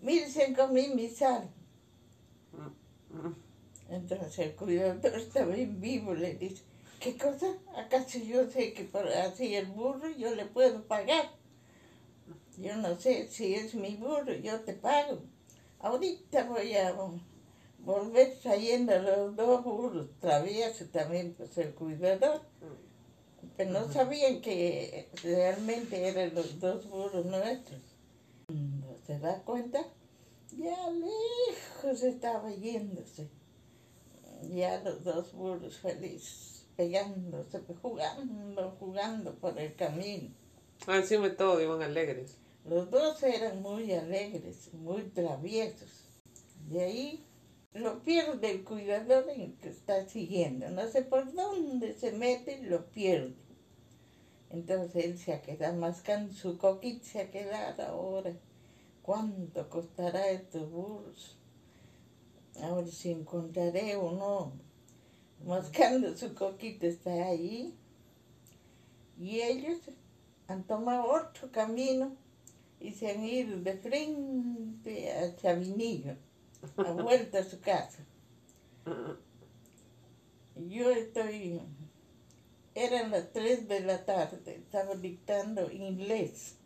Mire, 0.00 0.30
se 0.30 0.44
han 0.44 0.72
mi 0.72 1.08
sal. 1.08 1.50
Entonces 3.88 4.38
el 4.38 4.54
cuidador 4.54 5.16
estaba 5.16 5.56
en 5.56 5.80
vivo, 5.80 6.14
le 6.14 6.34
dice, 6.34 6.62
¿qué 7.00 7.16
cosa? 7.16 7.46
¿Acaso 7.76 8.18
yo 8.18 8.48
sé 8.48 8.72
que 8.72 8.84
por 8.84 9.08
así 9.08 9.56
el 9.56 9.66
burro 9.66 10.08
yo 10.10 10.32
le 10.34 10.46
puedo 10.46 10.86
pagar? 10.86 11.30
Yo 12.58 12.76
no 12.76 12.98
sé 12.98 13.26
si 13.28 13.54
es 13.54 13.74
mi 13.74 13.96
burro, 13.96 14.32
yo 14.32 14.60
te 14.60 14.74
pago. 14.74 15.22
Ahorita 15.80 16.44
voy 16.44 16.74
a 16.74 16.94
volver 17.80 18.38
trayendo 18.42 18.96
los 18.98 19.34
dos 19.34 19.64
burros, 19.64 20.08
traviesos 20.20 20.90
también, 20.90 21.34
pues 21.36 21.58
el 21.58 21.74
cuidador. 21.74 22.42
Pero 23.56 23.70
no 23.70 23.90
sabían 23.90 24.40
que 24.42 25.08
realmente 25.22 26.08
eran 26.08 26.34
los 26.34 26.60
dos 26.60 26.88
burros 26.88 27.24
nuestros. 27.24 27.80
¿No 28.48 28.96
se 29.06 29.18
da 29.18 29.42
cuenta? 29.42 29.86
Ya 30.56 30.90
lejos 30.90 32.02
estaba 32.02 32.50
yéndose. 32.50 33.28
Ya 34.42 34.80
los 34.82 35.02
dos 35.02 35.32
burros 35.32 35.78
felices, 35.78 36.66
pegándose, 36.76 37.60
jugando, 37.80 38.76
jugando 38.78 39.34
por 39.34 39.58
el 39.58 39.74
camino. 39.74 40.28
Ah, 40.86 40.98
Encima 40.98 41.28
de 41.28 41.34
todo 41.34 41.60
iban 41.62 41.82
alegres. 41.82 42.36
Los 42.66 42.90
dos 42.90 43.22
eran 43.22 43.62
muy 43.62 43.92
alegres, 43.92 44.72
muy 44.74 45.02
traviesos. 45.04 46.04
De 46.68 46.82
ahí 46.82 47.24
lo 47.72 48.02
pierde 48.02 48.50
el 48.50 48.64
cuidador 48.64 49.28
en 49.30 49.56
que 49.56 49.70
está 49.70 50.06
siguiendo. 50.08 50.68
No 50.70 50.86
sé 50.88 51.02
por 51.02 51.32
dónde 51.32 51.94
se 51.94 52.12
mete, 52.12 52.62
lo 52.62 52.86
pierde. 52.86 53.45
Entonces 54.50 55.04
él 55.04 55.18
se 55.18 55.32
ha 55.32 55.42
quedado 55.42 55.76
mascando 55.76 56.32
su 56.32 56.58
coquita, 56.58 57.04
se 57.04 57.20
ha 57.20 57.30
quedado 57.30 57.82
ahora. 57.82 58.32
¿Cuánto 59.02 59.68
costará 59.68 60.30
estos 60.30 60.70
burros? 60.70 61.36
Ahora 62.62 62.86
si 62.86 63.12
encontraré 63.12 63.96
o 63.96 64.12
no. 64.12 64.52
Mascando 65.44 66.16
su 66.16 66.34
coquita 66.34 66.86
está 66.86 67.10
ahí. 67.10 67.74
Y 69.18 69.40
ellos 69.40 69.78
han 70.48 70.64
tomado 70.64 71.10
otro 71.10 71.50
camino 71.50 72.16
y 72.80 72.92
se 72.92 73.10
han 73.10 73.24
ido 73.24 73.58
de 73.60 73.76
frente 73.78 75.12
a 75.12 75.34
Chavinillo, 75.36 76.16
a 76.76 76.92
vuelta 76.92 77.38
a 77.40 77.44
su 77.44 77.60
casa. 77.60 78.04
Yo 80.68 80.90
estoy, 80.90 81.60
eran 82.76 83.10
las 83.10 83.32
3 83.32 83.68
de 83.68 83.80
la 83.80 84.04
tarde, 84.04 84.56
estaba 84.56 84.94
dictando 84.96 85.70
inglés. 85.72 86.56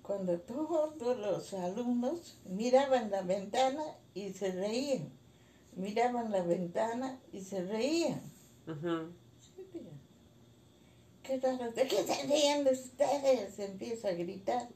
Cuando 0.00 0.38
todos 0.38 1.18
los 1.18 1.52
alumnos 1.54 2.38
miraban 2.44 3.10
la 3.10 3.22
ventana 3.22 3.82
y 4.14 4.30
se 4.32 4.52
reían, 4.52 5.10
miraban 5.74 6.30
la 6.30 6.42
ventana 6.42 7.18
y 7.32 7.40
se 7.40 7.64
reían. 7.64 8.22
Qué 11.24 11.40
raro, 11.40 11.72
¿de 11.72 11.88
qué 11.88 12.04
se 12.04 12.26
ríen 12.26 12.68
ustedes? 12.68 13.58
Empieza 13.58 14.08
a 14.08 14.12
gritar. 14.12 14.68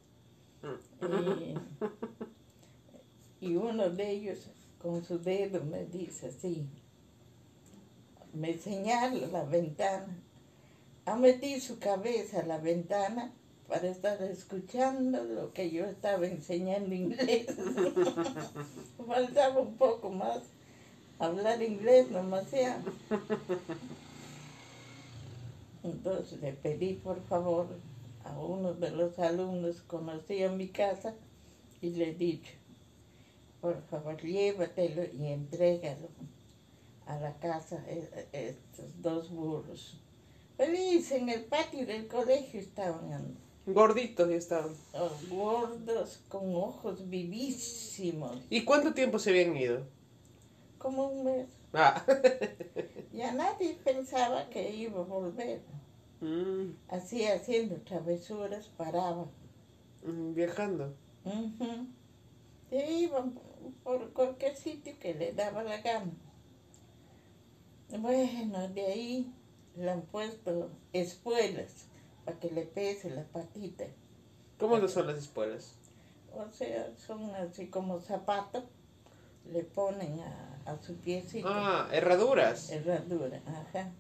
Y, 3.40 3.46
y 3.46 3.56
uno 3.56 3.90
de 3.90 4.10
ellos 4.10 4.48
con 4.78 5.04
su 5.04 5.18
dedo 5.20 5.62
me 5.64 5.84
dice 5.84 6.28
así, 6.28 6.66
me 8.34 8.56
señala 8.58 9.26
la 9.28 9.44
ventana. 9.44 10.16
Ha 11.06 11.16
metido 11.16 11.60
su 11.60 11.78
cabeza 11.78 12.40
a 12.40 12.46
la 12.46 12.58
ventana 12.58 13.32
para 13.66 13.88
estar 13.88 14.22
escuchando 14.22 15.24
lo 15.24 15.52
que 15.52 15.70
yo 15.70 15.84
estaba 15.84 16.26
enseñando 16.26 16.94
inglés. 16.94 17.46
Faltaba 19.06 19.60
un 19.60 19.76
poco 19.76 20.10
más 20.10 20.40
hablar 21.18 21.62
inglés, 21.62 22.10
demasiado. 22.10 22.92
Entonces 25.82 26.40
le 26.40 26.52
pedí 26.52 26.94
por 26.94 27.22
favor 27.24 27.68
a 28.24 28.38
uno 28.38 28.74
de 28.74 28.90
los 28.90 29.18
alumnos, 29.18 29.80
conocía 29.82 30.50
mi 30.50 30.68
casa, 30.68 31.14
y 31.80 31.90
le 31.90 32.10
he 32.10 32.14
dicho, 32.14 32.52
por 33.60 33.80
favor 33.84 34.20
llévatelo 34.20 35.04
y 35.12 35.28
entrégalo 35.28 36.08
a 37.08 37.18
la 37.18 37.34
casa 37.38 37.82
eh, 37.88 38.28
eh, 38.32 38.56
estos 38.56 39.02
dos 39.02 39.30
burros. 39.30 40.00
Feliz, 40.56 41.10
en 41.12 41.28
el 41.28 41.44
patio 41.44 41.86
del 41.86 42.06
colegio 42.08 42.60
estaban 42.60 43.36
Gorditos 43.66 44.28
ya 44.30 44.36
estaban. 44.36 44.72
oh, 44.94 45.10
gordos, 45.28 46.20
con 46.28 46.54
ojos 46.54 47.08
vivísimos, 47.08 48.40
¿Y 48.50 48.64
cuánto 48.64 48.94
tiempo 48.94 49.18
se 49.18 49.30
habían 49.30 49.56
ido? 49.56 49.86
como 50.78 51.08
un 51.08 51.24
mes. 51.24 51.48
Ah. 51.72 52.04
Ya 53.12 53.32
nadie 53.32 53.74
pensaba 53.84 54.48
que 54.48 54.70
iba 54.74 55.00
a 55.00 55.04
volver. 55.04 55.60
Mm, 56.20 56.70
Así 56.88 57.26
haciendo 57.26 57.76
travesuras 57.82 58.66
paraba. 58.76 59.26
mm, 60.04 60.34
viajando. 60.34 60.94
Ujú. 61.24 61.86
Se 62.70 62.92
iban 62.92 63.34
por 63.82 64.12
cualquier 64.12 64.54
sitio 64.56 64.94
que 65.00 65.14
le 65.14 65.32
daba 65.32 65.62
la 65.64 65.78
gana. 65.80 66.12
Bueno, 67.90 68.68
de 68.68 68.86
ahí 68.86 69.32
le 69.76 69.90
han 69.90 70.02
puesto 70.02 70.70
espuelas 70.92 71.86
para 72.24 72.38
que 72.38 72.50
le 72.50 72.62
pese 72.62 73.10
la 73.10 73.24
patita. 73.24 73.84
¿Cómo 74.58 74.86
son 74.88 75.06
las 75.06 75.18
espuelas? 75.18 75.74
O 76.34 76.50
sea, 76.52 76.94
son 76.96 77.34
así 77.34 77.68
como 77.68 78.00
zapatos, 78.00 78.64
le 79.50 79.62
ponen 79.64 80.20
a, 80.20 80.60
a 80.70 80.82
su 80.82 80.96
piecito. 80.96 81.48
Ah, 81.50 81.88
herraduras. 81.92 82.70
Herradura, 82.70 83.40
ajá. 83.46 83.90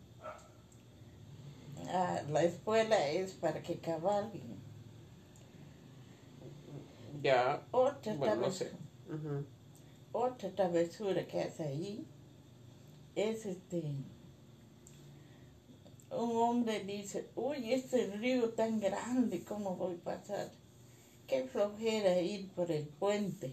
Ah, 1.90 2.20
la 2.28 2.42
espuela 2.42 3.08
es 3.08 3.32
para 3.32 3.62
que 3.62 3.78
cabalguen. 3.78 4.58
Ya. 7.22 7.62
Otra, 7.70 8.14
Bueno, 8.14 8.36
no 8.36 9.44
otra 10.12 10.50
travesura 10.50 11.26
que 11.26 11.42
hace 11.42 11.64
ahí 11.64 12.06
es 13.18 13.46
este 13.46 13.82
un 16.10 16.36
hombre 16.36 16.80
dice, 16.84 17.28
uy, 17.34 17.72
este 17.72 18.06
río 18.16 18.50
tan 18.50 18.80
grande, 18.80 19.44
¿cómo 19.44 19.76
voy 19.76 19.96
a 19.96 20.04
pasar? 20.04 20.50
Qué 21.26 21.44
flojera 21.44 22.18
ir 22.20 22.48
por 22.52 22.70
el 22.70 22.86
puente. 22.86 23.52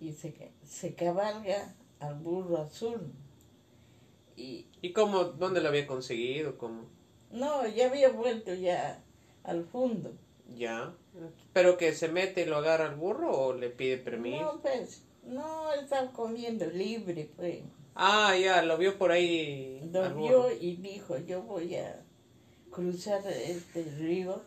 Y 0.00 0.12
se, 0.12 0.50
se 0.64 0.94
cabalga 0.94 1.74
al 2.00 2.16
burro 2.16 2.58
azul. 2.58 3.12
Y, 4.36 4.66
¿Y 4.82 4.92
cómo, 4.92 5.24
dónde 5.24 5.60
lo 5.60 5.68
había 5.68 5.86
conseguido? 5.86 6.58
¿Cómo? 6.58 6.82
no, 7.34 7.66
ya 7.66 7.86
había 7.86 8.10
vuelto 8.10 8.54
ya 8.54 9.02
al 9.42 9.64
fondo. 9.64 10.12
Ya. 10.56 10.94
¿Pero 11.52 11.76
que 11.76 11.92
se 11.92 12.08
mete 12.08 12.42
y 12.42 12.46
lo 12.46 12.56
agarra 12.56 12.86
al 12.86 12.96
burro 12.96 13.30
o 13.30 13.54
le 13.54 13.70
pide 13.70 13.98
permiso? 13.98 14.42
No, 14.42 14.60
pues, 14.60 15.02
no, 15.24 15.72
estaba 15.74 16.10
comiendo 16.12 16.66
libre, 16.66 17.30
pues. 17.36 17.62
Ah, 17.94 18.36
ya, 18.36 18.62
lo 18.62 18.76
vio 18.76 18.98
por 18.98 19.12
ahí. 19.12 19.88
Lo 19.92 20.02
al 20.02 20.14
vio 20.14 20.50
y 20.50 20.76
dijo, 20.76 21.16
yo 21.18 21.42
voy 21.42 21.76
a 21.76 22.02
cruzar 22.70 23.24
este 23.26 23.84
río, 23.98 24.42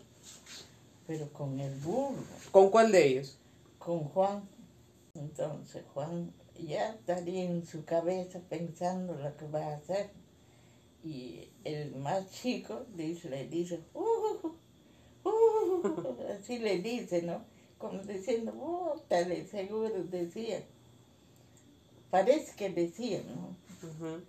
pero 1.05 1.31
con 1.31 1.59
el 1.59 1.73
burro, 1.75 2.21
¿Con 2.51 2.69
cuál 2.69 2.91
de 2.91 3.07
ellos? 3.07 3.37
con 3.79 3.99
Juan. 4.09 4.43
Entonces 5.15 5.83
Juan 5.93 6.33
ya 6.59 6.89
estaría 6.89 7.43
en 7.43 7.65
su 7.65 7.85
cabeza 7.85 8.39
pensando 8.49 9.13
lo 9.15 9.37
que 9.37 9.47
va 9.47 9.63
a 9.65 9.75
hacer. 9.77 10.09
Y 11.03 11.47
el 11.63 11.95
más 11.95 12.29
chico 12.31 12.85
dice, 12.95 13.29
le 13.29 13.47
dice, 13.47 13.79
"Uh, 13.93 14.03
uh, 15.23 15.29
uh", 15.29 16.15
así 16.37 16.59
le 16.59 16.79
dice, 16.79 17.21
¿no? 17.21 17.45
Como 17.77 17.99
diciendo, 18.03 18.51
bótale, 18.51 19.45
seguro 19.47 20.03
decía. 20.03 20.63
Parece 22.09 22.55
que 22.55 22.69
decía, 22.69 23.21
¿no? 23.23 23.55
Ujú. 23.87 24.21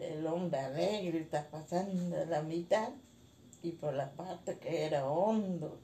El 0.00 0.26
hombre 0.26 0.58
alegre 0.58 1.20
está 1.20 1.48
pasando 1.48 2.24
la 2.26 2.42
mitad 2.42 2.90
y 3.62 3.72
por 3.72 3.94
la 3.94 4.10
parte 4.12 4.58
que 4.58 4.84
era 4.84 5.08
hondo, 5.08 5.78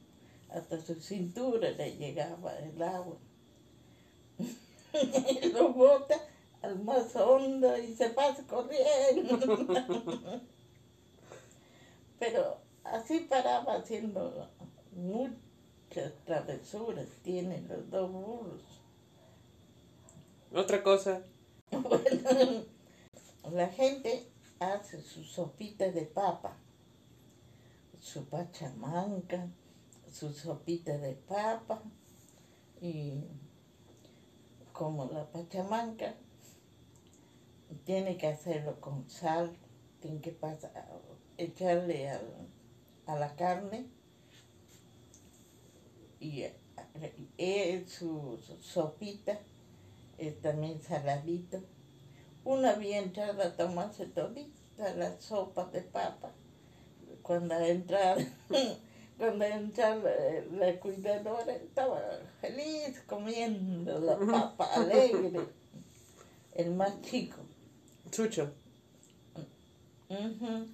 hasta 0.50 0.80
su 0.80 0.94
cintura 0.96 1.70
le 1.70 1.96
llegaba 1.96 2.56
el 2.58 2.82
agua. 2.82 3.16
y 5.42 5.46
lo 5.48 5.72
bota 5.72 6.20
al 6.62 6.78
más 6.80 7.14
hondo 7.16 7.76
y 7.78 7.94
se 7.94 8.10
pasa 8.10 8.44
corriendo. 8.46 9.38
Pero 12.18 12.58
así 12.84 13.20
paraba 13.20 13.76
haciendo 13.76 14.48
muchas 14.92 16.12
travesuras, 16.24 17.06
tienen 17.24 17.66
los 17.68 17.90
dos 17.90 18.12
burros. 18.12 18.71
Otra 20.54 20.82
cosa. 20.82 21.22
Bueno, 21.70 22.64
la 23.52 23.68
gente 23.68 24.28
hace 24.60 25.00
su 25.02 25.24
sopita 25.24 25.90
de 25.90 26.02
papa, 26.02 26.56
su 27.98 28.24
pachamanca, 28.26 29.48
su 30.12 30.32
sopita 30.32 30.96
de 30.98 31.14
papa 31.14 31.82
y 32.80 33.14
como 34.72 35.06
la 35.06 35.24
pachamanca 35.30 36.14
tiene 37.84 38.16
que 38.16 38.28
hacerlo 38.28 38.80
con 38.80 39.08
sal, 39.08 39.56
tiene 40.00 40.20
que 40.20 40.32
pasar, 40.32 40.72
echarle 41.38 42.10
al- 42.10 42.48
a 43.06 43.16
la 43.16 43.34
carne 43.34 43.86
y 46.20 46.44
eh, 47.38 47.84
su 47.88 48.38
sopita 48.60 49.38
es 50.28 50.40
también 50.40 50.80
saladito. 50.82 51.60
Una 52.44 52.74
bien 52.74 53.10
echada 53.10 53.56
tomarse 53.56 54.06
todita 54.06 54.94
la 54.96 55.20
sopa 55.20 55.66
de 55.66 55.82
papa. 55.82 56.30
Cuando 57.22 57.54
entra, 57.60 58.16
cuando 59.18 59.44
entra 59.44 59.94
la, 59.96 60.10
la 60.52 60.80
cuidadora, 60.80 61.54
estaba 61.54 62.00
feliz 62.40 63.00
comiendo 63.06 63.98
la 64.00 64.18
papa 64.18 64.74
alegre. 64.74 65.40
El 66.54 66.72
más 66.72 67.00
chico. 67.02 67.38
Chucho. 68.10 68.52
Ujú. 70.08 70.66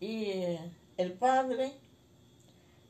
Y 0.00 0.22
eh, 0.30 0.60
el 0.96 1.12
padre 1.14 1.72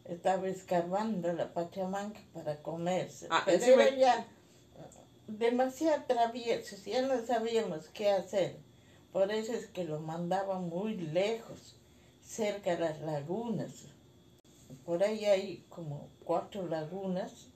estaba 0.05 0.47
escarbando 0.49 1.33
la 1.33 1.53
pachamanca 1.53 2.21
para 2.33 2.63
comerse. 2.63 3.27
Ah, 3.31 3.43
pero 3.45 3.57
encima- 3.59 3.83
era 3.85 3.97
ya 3.97 4.27
demasiado 5.29 6.05
traviesos, 6.07 6.85
ya 6.85 7.03
no 7.03 7.25
sabíamos 7.25 7.89
qué 7.89 8.11
hacer. 8.11 8.59
Por 9.13 9.31
eso 9.31 9.53
es 9.53 9.67
que 9.67 9.85
lo 9.85 10.01
mandaban 10.01 10.69
muy 10.69 10.97
lejos, 10.97 11.77
cerca 12.23 12.73
de 12.73 12.81
las 12.81 13.01
lagunas. 13.01 13.87
Por 14.85 15.03
ahí 15.03 15.25
hay 15.27 15.65
como 15.69 16.09
cuatro 16.25 16.67
lagunas 16.67 17.49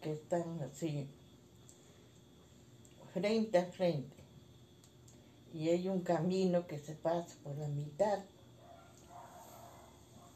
que 0.00 0.12
están 0.12 0.60
así, 0.62 1.08
frente 3.12 3.58
a 3.58 3.66
frente. 3.66 4.22
Y 5.52 5.68
hay 5.68 5.88
un 5.88 6.00
camino 6.00 6.66
que 6.66 6.78
se 6.78 6.94
pasa 6.94 7.36
por 7.44 7.56
la 7.56 7.68
mitad. 7.68 8.18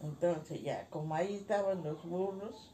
Entonces 0.01 0.63
ya, 0.63 0.89
como 0.91 1.15
ahí 1.15 1.35
estaban 1.35 1.83
los 1.83 2.05
burros, 2.09 2.73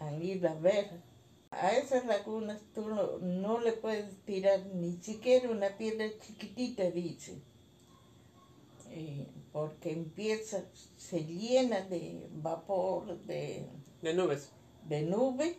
han 0.00 0.20
ido 0.20 0.48
a 0.48 0.54
ver. 0.54 1.09
A 1.50 1.72
esas 1.72 2.06
lagunas 2.06 2.60
tú 2.74 2.88
no, 2.88 3.18
no 3.18 3.58
le 3.60 3.72
puedes 3.72 4.16
tirar 4.24 4.64
ni 4.66 4.92
siquiera 5.02 5.50
una 5.50 5.76
piedra 5.76 6.06
chiquitita, 6.20 6.84
dice. 6.90 7.42
Eh, 8.90 9.26
porque 9.52 9.92
empieza, 9.92 10.64
se 10.96 11.24
llena 11.24 11.80
de 11.82 12.28
vapor, 12.34 13.18
de, 13.22 13.66
De 14.02 14.14
nubes. 14.14 14.50
de 14.88 15.02
nube, 15.02 15.56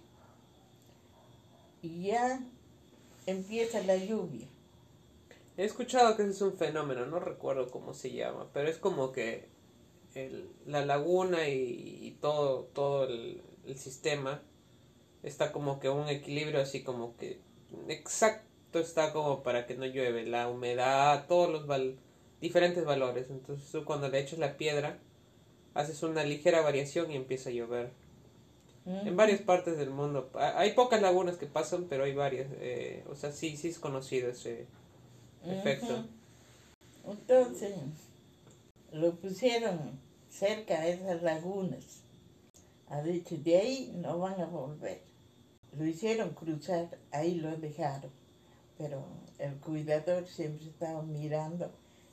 y 1.81 2.03
ya 2.07 2.41
empieza 3.25 3.81
la 3.83 3.97
lluvia. 3.97 4.47
He 5.57 5.65
escuchado 5.65 6.15
que 6.15 6.23
ese 6.23 6.31
es 6.31 6.41
un 6.41 6.53
fenómeno, 6.57 7.05
no 7.05 7.19
recuerdo 7.19 7.69
cómo 7.69 7.93
se 7.93 8.11
llama, 8.13 8.49
pero 8.53 8.69
es 8.69 8.77
como 8.77 9.11
que 9.11 9.49
el- 10.15 10.49
la 10.65 10.85
laguna 10.85 11.47
y, 11.49 11.99
y 12.01 12.11
todo, 12.21 12.63
todo 12.73 13.05
el, 13.05 13.41
el 13.65 13.77
sistema 13.77 14.41
está 15.23 15.51
como 15.51 15.79
que 15.79 15.89
un 15.89 16.07
equilibrio 16.09 16.61
así 16.61 16.83
como 16.83 17.15
que 17.17 17.39
exacto 17.87 18.79
está 18.79 19.13
como 19.13 19.43
para 19.43 19.65
que 19.67 19.75
no 19.75 19.85
llueve, 19.85 20.25
la 20.25 20.49
humedad, 20.49 21.25
todos 21.27 21.49
los 21.51 21.67
val- 21.67 21.97
diferentes 22.41 22.85
valores. 22.85 23.29
Entonces 23.29 23.69
tú 23.71 23.85
cuando 23.85 24.09
le 24.09 24.19
echas 24.19 24.39
la 24.39 24.57
piedra 24.57 24.97
haces 25.73 26.03
una 26.03 26.23
ligera 26.23 26.61
variación 26.61 27.11
y 27.11 27.15
empieza 27.15 27.49
a 27.49 27.53
llover. 27.53 27.91
En 29.05 29.15
varias 29.15 29.41
partes 29.41 29.77
del 29.77 29.89
mundo. 29.89 30.29
Ha- 30.35 30.59
Hay 30.59 30.73
pocas 30.73 31.01
lagunas 31.01 31.37
que 31.37 31.45
pasan, 31.47 31.85
pero 31.89 32.03
hay 32.03 32.13
varias. 32.13 32.47
eh, 32.59 33.03
o 33.09 33.15
sea, 33.15 33.31
sí, 33.31 33.57
sí 33.57 33.67
es 33.69 33.79
conocido 33.79 34.29
ese 34.29 34.65
efecto. 35.49 36.03
Entonces, 37.07 37.73
lo 38.91 39.15
pusieron 39.15 39.99
cerca 40.29 40.81
de 40.81 40.93
esas 40.93 41.21
lagunas. 41.23 42.01
Ha 42.89 43.01
dicho, 43.01 43.35
de 43.37 43.57
ahí 43.57 43.91
no 43.95 44.19
van 44.19 44.39
a 44.41 44.45
volver. 44.45 45.01
Lo 45.77 45.85
hicieron 45.85 46.31
cruzar, 46.31 46.97
ahí 47.11 47.35
lo 47.35 47.55
dejaron. 47.57 48.11
Pero 48.77 49.05
el 49.39 49.55
cuidador 49.57 50.27
siempre 50.27 50.67
estaba 50.67 51.01
mirando 51.03 51.71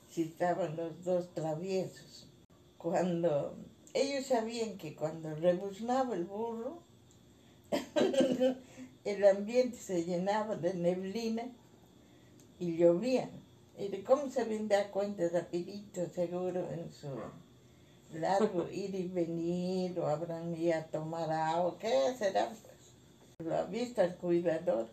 si 0.09 0.23
estaban 0.23 0.75
los 0.75 1.03
dos 1.03 1.33
traviesos. 1.33 2.27
Cuando 2.77 3.55
ellos 3.93 4.25
sabían 4.25 4.77
que 4.77 4.95
cuando 4.95 5.35
rebuznaba 5.35 6.15
el 6.15 6.25
burro, 6.25 6.79
el 9.05 9.27
ambiente 9.27 9.77
se 9.77 10.05
llenaba 10.05 10.55
de 10.55 10.73
neblina 10.73 11.43
y 12.59 12.77
llovía. 12.77 13.29
Y 13.77 13.87
de 13.87 14.03
cómo 14.03 14.29
se 14.29 14.41
habían 14.41 14.67
dado 14.67 14.91
cuenta 14.91 15.27
rapidito, 15.29 16.07
seguro, 16.09 16.69
en 16.71 16.91
su 16.91 17.07
largo 18.17 18.69
ir 18.71 18.93
y 18.95 19.07
venir, 19.07 19.97
o 19.99 20.07
habrán 20.07 20.53
ido 20.55 20.77
a 20.77 20.83
tomar 20.83 21.31
agua, 21.31 21.77
¿qué 21.79 22.13
será? 22.17 22.51
Ha 23.47 23.63
visto 23.63 24.01
el 24.01 24.15
cuidador. 24.15 24.89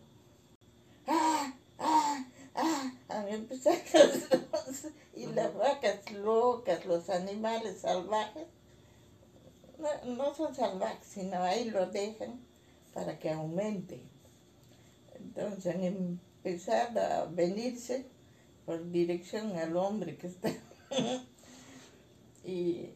¡Ah! 1.05 1.53
¡Ah! 1.77 2.25
¡Ah! 2.55 2.93
Han 3.09 3.27
empezado 3.27 3.75
los- 3.93 4.87
y 5.13 5.25
las 5.25 5.53
vacas 5.53 6.09
locas, 6.13 6.85
los 6.85 7.09
animales 7.09 7.81
salvajes, 7.81 8.45
no, 9.77 10.15
no 10.15 10.33
son 10.33 10.55
salvajes, 10.55 11.05
sino 11.05 11.43
ahí 11.43 11.69
lo 11.69 11.87
dejan 11.87 12.39
para 12.93 13.19
que 13.19 13.31
aumente. 13.31 14.01
Entonces 15.15 15.75
han 15.75 15.83
empezado 15.83 17.01
a 17.01 17.25
venirse 17.25 18.05
por 18.65 18.89
dirección 18.91 19.57
al 19.57 19.75
hombre 19.75 20.15
que 20.15 20.27
está. 20.27 20.53
y 22.45 22.91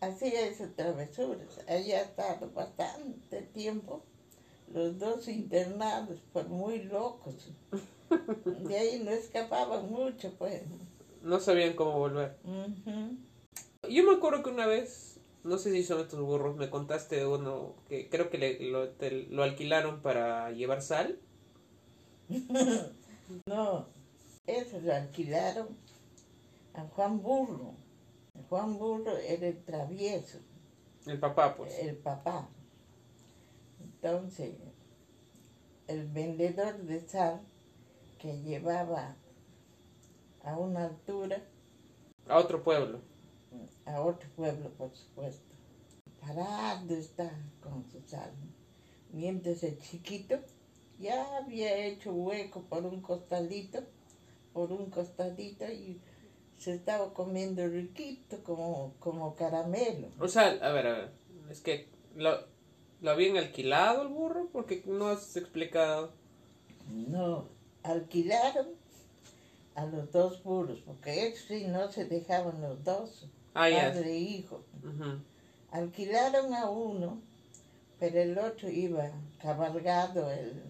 hacía 0.00 0.40
esas 0.40 0.74
travesuras. 0.74 1.60
Allá 1.68 1.98
ha 1.98 2.02
estado 2.02 2.50
bastante 2.50 3.42
tiempo, 3.42 4.02
los 4.72 4.98
dos 4.98 5.28
internados 5.28 6.20
por 6.32 6.48
muy 6.48 6.82
locos. 6.84 7.50
De 8.68 8.76
ahí 8.78 9.02
no 9.04 9.10
escapaban 9.10 9.90
mucho, 9.90 10.32
pues. 10.38 10.62
No 11.22 11.40
sabían 11.40 11.74
cómo 11.74 11.98
volver. 11.98 12.36
Yo 13.88 14.04
me 14.04 14.14
acuerdo 14.16 14.42
que 14.42 14.50
una 14.50 14.66
vez, 14.66 15.18
no 15.44 15.56
sé 15.58 15.72
si 15.72 15.82
son 15.84 16.00
estos 16.00 16.20
burros, 16.20 16.56
me 16.56 16.68
contaste 16.70 17.24
uno 17.26 17.74
que 17.88 18.08
creo 18.08 18.28
que 18.30 18.38
le- 18.38 18.70
lo, 18.70 18.88
te- 18.90 19.26
lo 19.28 19.42
alquilaron 19.42 20.00
para 20.02 20.50
llevar 20.52 20.82
sal. 20.82 21.18
No, 23.46 23.86
eso 24.46 24.78
lo 24.82 24.92
alquilaron 24.94 25.68
a 26.74 26.82
Juan 26.82 27.22
Burro. 27.22 27.72
Juan 28.50 28.78
Burro 28.78 29.16
era 29.16 29.46
el 29.46 29.62
travieso, 29.64 30.38
El 31.06 31.18
papá, 31.18 31.54
pues. 31.56 31.78
el 31.78 31.96
papá. 31.96 32.48
Entonces, 34.02 34.54
el 35.86 36.08
vendedor 36.08 36.76
de 36.78 37.00
sal 37.06 37.40
que 38.18 38.40
llevaba 38.42 39.14
a 40.42 40.58
una 40.58 40.86
altura 40.86 41.40
A 42.26 42.38
otro 42.38 42.64
pueblo. 42.64 42.98
a 43.86 44.00
otro 44.00 44.28
pueblo, 44.34 44.70
por 44.70 44.92
supuesto. 44.92 45.54
Parado 46.20 46.94
está 46.96 47.30
con 47.62 47.84
su 47.90 48.00
sal. 48.08 48.32
Mientras 49.12 49.62
el 49.62 49.78
chiquito 49.78 50.36
ya 50.98 51.36
había 51.36 51.86
hecho 51.86 52.12
hueco 52.12 52.62
por 52.62 52.84
un 52.84 53.00
costadito, 53.02 53.84
por 54.52 54.72
un 54.72 54.90
costadito 54.90 55.64
y 55.70 56.00
se 56.58 56.74
estaba 56.74 57.14
comiendo 57.14 57.66
riquito 57.68 58.42
como, 58.42 58.94
como 58.98 59.36
caramelo. 59.36 60.08
O 60.18 60.26
sea, 60.26 60.48
a 60.60 60.72
ver, 60.72 60.86
a 60.88 60.92
ver. 60.92 61.12
Es 61.50 61.60
que 61.60 61.88
lo, 62.16 62.51
lo 63.02 63.10
habían 63.10 63.36
alquilado 63.36 64.02
el 64.02 64.08
burro 64.08 64.48
porque 64.52 64.82
no 64.86 65.08
has 65.08 65.36
explicado. 65.36 66.12
No, 66.86 67.48
alquilaron 67.82 68.68
a 69.74 69.86
los 69.86 70.12
dos 70.12 70.42
burros, 70.42 70.80
porque 70.86 71.26
ellos 71.26 71.40
sí 71.48 71.66
no 71.66 71.90
se 71.90 72.04
dejaban 72.04 72.60
los 72.60 72.82
dos, 72.84 73.28
Ah, 73.54 73.68
padre 73.70 74.12
e 74.12 74.18
hijo. 74.18 74.62
Alquilaron 75.70 76.54
a 76.54 76.70
uno, 76.70 77.20
pero 77.98 78.20
el 78.20 78.38
otro 78.38 78.70
iba 78.70 79.10
cabalgado, 79.40 80.30
el, 80.30 80.62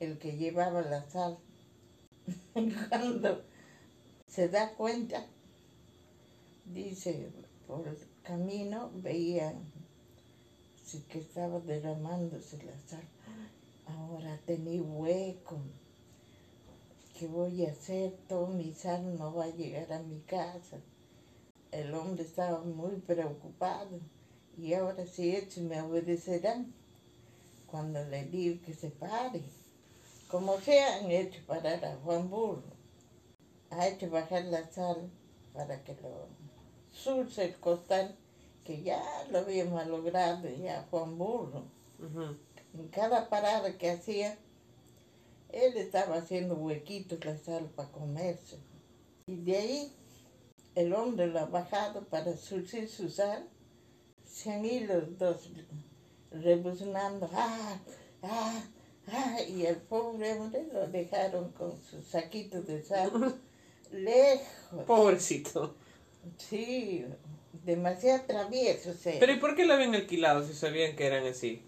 el 0.00 0.18
que 0.18 0.36
llevaba 0.36 0.82
la 0.82 1.08
sal. 1.10 1.38
Cuando 2.88 3.44
se 4.26 4.48
da 4.48 4.74
cuenta, 4.74 5.26
dice, 6.66 7.30
por 7.66 7.86
el 7.88 7.98
camino 8.22 8.90
veía 8.94 9.54
sí 10.88 11.04
que 11.10 11.18
estaba 11.18 11.60
derramándose 11.60 12.56
la 12.64 12.72
sal. 12.86 13.04
Ahora 13.86 14.40
tenía 14.46 14.82
hueco. 14.82 15.58
¿Qué 17.18 17.26
voy 17.26 17.66
a 17.66 17.72
hacer? 17.72 18.16
Todo 18.26 18.46
mi 18.46 18.72
sal 18.72 19.18
no 19.18 19.34
va 19.34 19.44
a 19.44 19.54
llegar 19.54 19.92
a 19.92 20.02
mi 20.02 20.20
casa. 20.20 20.78
El 21.72 21.94
hombre 21.94 22.22
estaba 22.22 22.60
muy 22.60 22.96
preocupado. 23.00 24.00
Y 24.56 24.72
ahora 24.72 25.04
sí, 25.04 25.36
ellos 25.36 25.58
me 25.58 25.82
obedecerán 25.82 26.72
cuando 27.66 28.02
le 28.04 28.24
digo 28.24 28.62
que 28.64 28.72
se 28.72 28.88
pare. 28.88 29.42
Como 30.30 30.58
sea, 30.58 31.00
han 31.00 31.10
hecho 31.10 31.40
parar 31.46 31.84
a 31.84 31.96
Juan 31.96 32.30
Burro. 32.30 32.62
Ha 33.70 33.88
hecho 33.88 34.08
bajar 34.08 34.46
la 34.46 34.66
sal 34.70 35.10
para 35.52 35.84
que 35.84 35.94
lo 36.00 36.28
surce 36.92 37.44
el 37.44 37.56
costal, 37.60 38.16
que 38.68 38.82
ya 38.82 39.02
lo 39.30 39.38
había 39.38 39.64
malogrado 39.64 40.46
ya 40.50 40.86
Juan 40.90 41.16
Burro. 41.16 41.64
En 42.74 42.88
cada 42.88 43.30
parada 43.30 43.78
que 43.78 43.90
hacía, 43.90 44.36
él 45.48 45.74
estaba 45.78 46.16
haciendo 46.16 46.54
huequitos 46.54 47.24
la 47.24 47.38
sal 47.38 47.70
para 47.74 47.90
comerse. 47.90 48.58
Y 49.26 49.36
de 49.36 49.56
ahí 49.56 49.92
el 50.74 50.92
hombre 50.92 51.28
lo 51.28 51.38
ha 51.38 51.46
bajado 51.46 52.02
para 52.08 52.36
surcir 52.36 52.90
su 52.90 53.08
sal. 53.08 53.48
Se 54.26 54.52
han 54.52 54.66
ido 54.66 55.00
los 55.00 55.18
dos 55.18 55.50
rebuznando. 56.30 57.30
¡Ah! 57.32 57.80
¡Ah! 58.22 58.62
¡Ah! 59.10 59.40
Y 59.48 59.64
el 59.64 59.76
pobre 59.76 60.34
hombre 60.34 60.68
lo 60.70 60.86
dejaron 60.88 61.52
con 61.52 61.82
sus 61.82 62.04
saquitos 62.04 62.66
de 62.66 62.82
sal 62.82 63.10
lejos. 63.92 64.84
Pobrecito. 64.86 65.74
Sí, 66.36 67.06
demasiado 67.52 68.22
travieso. 68.26 68.92
se- 68.94 69.16
Pero 69.18 69.32
¿y 69.32 69.36
por 69.36 69.54
qué 69.56 69.66
lo 69.66 69.74
habían 69.74 69.94
alquilado 69.94 70.46
si 70.46 70.54
sabían 70.54 70.96
que 70.96 71.06
eran 71.06 71.26
así? 71.26 71.62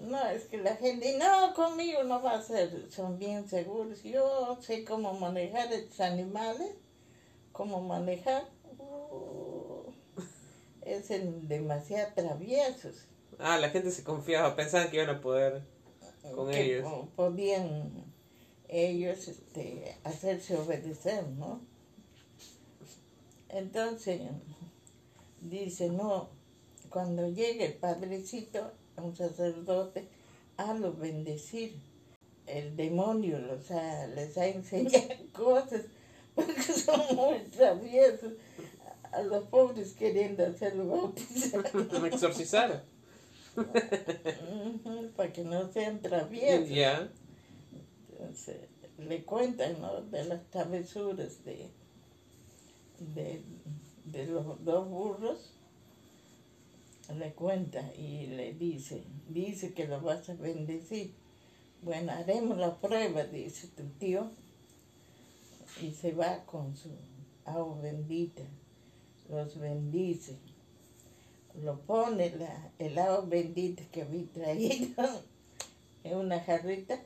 No, 0.00 0.28
es 0.28 0.44
que 0.44 0.58
la 0.58 0.76
gente, 0.76 1.16
no, 1.18 1.54
conmigo 1.54 2.04
no 2.04 2.22
va 2.22 2.32
a 2.34 2.42
ser, 2.42 2.90
son 2.90 3.18
bien 3.18 3.48
seguros. 3.48 4.02
Yo 4.02 4.58
sé 4.60 4.84
cómo 4.84 5.14
manejar 5.14 5.72
estos 5.72 6.00
animales, 6.00 6.70
cómo 7.52 7.80
manejar. 7.80 8.44
uh, 8.78 9.90
es 10.82 11.08
demasiado 11.48 12.12
traviesos. 12.14 13.06
Ah, 13.38 13.58
la 13.58 13.70
gente 13.70 13.90
se 13.90 14.04
confiaba, 14.04 14.54
pensaban 14.54 14.90
que 14.90 14.96
iban 14.96 15.10
a 15.10 15.20
poder. 15.20 15.62
Con 16.34 16.50
que 16.50 16.62
ellos. 16.76 16.82
po- 16.84 17.08
podían 17.16 17.90
ellos 18.68 19.28
este, 19.28 19.96
hacerse 20.04 20.56
obedecer, 20.56 21.26
¿no? 21.28 21.60
Entonces, 23.56 24.20
dice, 25.40 25.88
no, 25.88 26.28
cuando 26.90 27.26
llegue 27.26 27.64
el 27.64 27.72
padrecito, 27.72 28.70
un 28.98 29.16
sacerdote, 29.16 30.06
hazlo 30.58 30.92
bendecir. 30.92 31.80
El 32.46 32.76
demonio 32.76 33.38
los 33.38 33.70
ha, 33.70 34.06
les 34.08 34.36
ha 34.36 34.46
enseñado 34.46 35.08
cosas 35.32 35.86
porque 36.34 36.62
son 36.62 37.16
muy 37.16 37.38
traviesos. 37.50 38.34
A 39.10 39.22
los 39.22 39.44
pobres 39.44 39.94
queriendo 39.94 40.44
hacerlo 40.44 40.88
bautizar 40.88 41.64
Exorcizar. 42.12 42.84
Para 45.16 45.32
que 45.32 45.44
no 45.44 45.72
sean 45.72 46.02
traviesos. 46.02 46.68
Ya. 46.68 47.10
Entonces, 48.10 48.58
le 48.98 49.24
cuentan 49.24 49.80
¿no? 49.80 50.02
de 50.02 50.24
las 50.24 50.44
travesuras 50.50 51.42
de, 51.44 51.70
de, 52.98 53.42
de 54.04 54.26
los 54.26 54.64
dos 54.64 54.88
burros. 54.88 55.52
Le 57.16 57.32
cuenta 57.32 57.92
y 57.94 58.26
le 58.26 58.54
dice, 58.54 59.04
dice 59.28 59.72
que 59.72 59.86
lo 59.86 60.00
vas 60.00 60.28
a 60.28 60.34
bendecir. 60.34 61.14
Bueno, 61.82 62.12
haremos 62.12 62.58
la 62.58 62.74
prueba, 62.76 63.24
dice 63.24 63.68
tu 63.68 63.84
tío. 63.98 64.30
Y 65.80 65.92
se 65.92 66.12
va 66.12 66.44
con 66.46 66.76
su 66.76 66.90
agua 67.44 67.80
bendita. 67.80 68.42
Los 69.28 69.58
bendice. 69.58 70.36
Lo 71.62 71.78
pone 71.80 72.36
la, 72.36 72.72
el 72.78 72.98
agua 72.98 73.24
bendita 73.26 73.84
que 73.92 74.02
había 74.02 74.26
traído 74.26 75.04
en 76.04 76.16
una 76.16 76.40
jarrita 76.40 77.00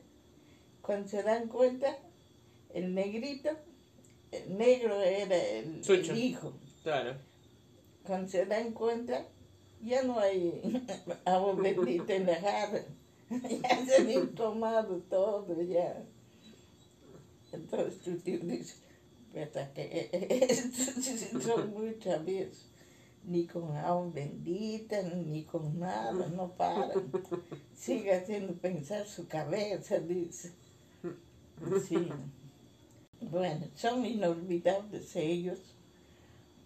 cuando 0.81 1.07
se 1.07 1.23
dan 1.23 1.47
cuenta, 1.47 1.95
el 2.73 2.93
negrito, 2.95 3.49
el 4.31 4.57
negro 4.57 5.01
era 5.01 5.35
el, 5.35 5.81
hijo. 6.17 6.53
Claro. 6.83 7.15
Cuando 8.03 8.29
se 8.29 8.45
dan 8.45 8.71
cuenta, 8.71 9.27
ya 9.81 10.03
no 10.03 10.19
hay 10.19 10.61
agua 11.25 11.55
bendita 11.55 12.15
en 12.15 12.25
la 12.25 12.35
jarra. 12.35 12.83
Ya 13.29 13.85
se 13.85 14.01
habían 14.01 14.29
tomado 14.29 14.97
todo, 15.09 15.61
ya. 15.61 16.03
Entonces 17.51 17.99
tu 18.01 18.17
tío 18.17 18.39
dice, 18.39 18.75
"Verdad 19.33 19.71
que 19.73 20.09
estos 20.49 21.43
son 21.43 21.71
muy 21.71 21.91
traviesos. 21.93 22.67
Ni 23.23 23.45
con 23.45 23.77
agua 23.77 24.09
bendita, 24.11 25.01
ni 25.03 25.43
con 25.43 25.79
nada, 25.79 26.27
no 26.29 26.51
paran. 26.53 27.11
Sigue 27.75 28.13
haciendo 28.13 28.53
pensar 28.53 29.05
su 29.05 29.27
cabeza, 29.27 29.99
dice. 29.99 30.53
Sí. 31.87 32.09
Bueno, 33.21 33.67
son 33.75 34.05
inolvidables 34.05 35.15
ellos 35.15 35.59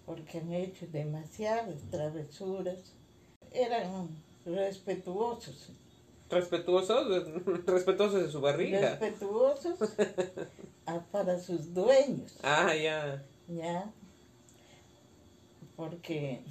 porque 0.05 0.37
han 0.39 0.53
hecho 0.53 0.85
demasiadas 0.91 1.81
travesuras. 1.91 2.77
Eran 3.51 4.09
respetuosos, 4.45 5.69
Respetuosos, 6.29 7.07
respetuosos 7.65 8.23
de 8.23 8.31
su 8.31 8.41
barriga. 8.41 8.79
respetuosos 8.97 9.77
a- 10.85 10.99
para 11.11 11.39
sus 11.39 11.73
dueños, 11.73 12.37
Ah, 12.43 12.73
ya. 12.75 13.23
¿ya? 13.47 13.91
Porque 15.75 16.41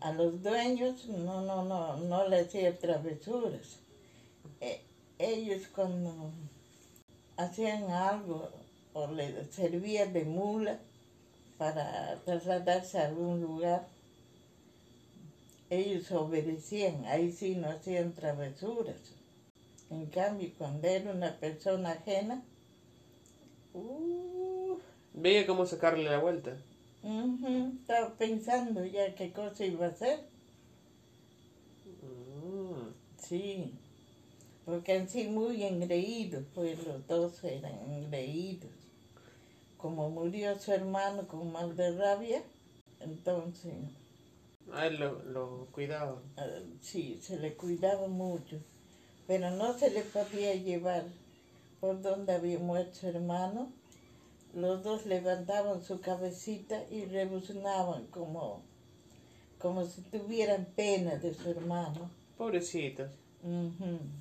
a 0.00 0.12
los 0.12 0.42
dueños 0.42 1.06
no, 1.08 1.42
no, 1.42 1.64
no, 1.64 1.96
no 1.96 2.28
le 2.28 2.40
hacían 2.40 2.76
travesuras. 2.78 3.78
E- 4.60 4.82
ellos 5.18 5.62
cuando 5.74 6.30
hacían 7.36 7.90
algo 7.90 8.50
o 8.94 9.06
le 9.08 9.44
servía 9.52 10.06
de 10.06 10.24
mula 10.24 10.78
para 11.58 12.20
trasladarse 12.24 12.98
a 12.98 13.08
algún 13.08 13.40
lugar, 13.42 13.86
ellos 15.70 16.10
obedecían, 16.12 17.04
ahí 17.06 17.32
sí 17.32 17.56
no 17.56 17.68
hacían 17.68 18.12
travesuras. 18.14 18.96
En 19.90 20.06
cambio, 20.06 20.50
cuando 20.56 20.88
era 20.88 21.12
una 21.12 21.36
persona 21.38 21.90
ajena, 21.90 22.42
uh, 23.74 24.78
Veía 25.14 25.46
cómo 25.46 25.64
sacarle 25.64 26.10
la 26.10 26.18
vuelta. 26.18 26.56
Ujú, 27.02 27.72
Estaba 27.80 28.14
pensando 28.14 28.84
ya 28.84 29.14
qué 29.14 29.32
cosa 29.32 29.64
iba 29.64 29.86
a 29.86 29.90
hacer. 29.90 30.20
Mm. 32.02 32.88
Sí, 33.18 33.72
porque 34.64 34.92
han 34.92 35.08
sido 35.08 35.30
muy 35.30 35.62
engreídos, 35.62 36.44
pues 36.54 36.84
los 36.86 37.06
dos 37.06 37.44
eran 37.44 37.78
engreídos. 37.90 38.72
Como 39.84 40.08
murió 40.08 40.58
su 40.58 40.72
hermano 40.72 41.28
con 41.28 41.52
mal 41.52 41.76
de 41.76 41.94
rabia, 41.94 42.42
entonces 43.00 43.74
A 44.72 44.86
él 44.86 44.98
lo, 44.98 45.22
lo 45.24 45.66
cuidaba. 45.72 46.22
ah, 46.38 46.46
sí, 46.80 47.20
se 47.20 47.38
le 47.38 47.52
cuidaba 47.52 48.08
mucho, 48.08 48.56
pero 49.26 49.50
no 49.50 49.74
se 49.74 49.90
le 49.90 50.00
podía 50.00 50.54
llevar 50.54 51.04
por 51.82 52.00
donde 52.00 52.32
había 52.32 52.58
muerto 52.58 52.94
su 52.94 53.08
hermano. 53.08 53.70
Los 54.54 54.82
dos 54.82 55.04
levantaban 55.04 55.84
su 55.84 56.00
cabecita 56.00 56.82
y 56.90 57.04
rebuznaban 57.04 58.06
como, 58.06 58.62
como 59.58 59.84
si 59.84 60.00
tuvieran 60.00 60.64
pena 60.74 61.16
de 61.16 61.34
su 61.34 61.50
hermano. 61.50 62.08
Pobrecitos. 62.38 63.10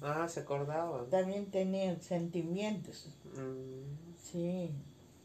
Ah, 0.02 0.28
se 0.28 0.42
acordaban. 0.42 1.10
También 1.10 1.50
tenían 1.50 2.02
sentimientos. 2.02 3.08
Mm. 3.34 4.18
Sí. 4.22 4.70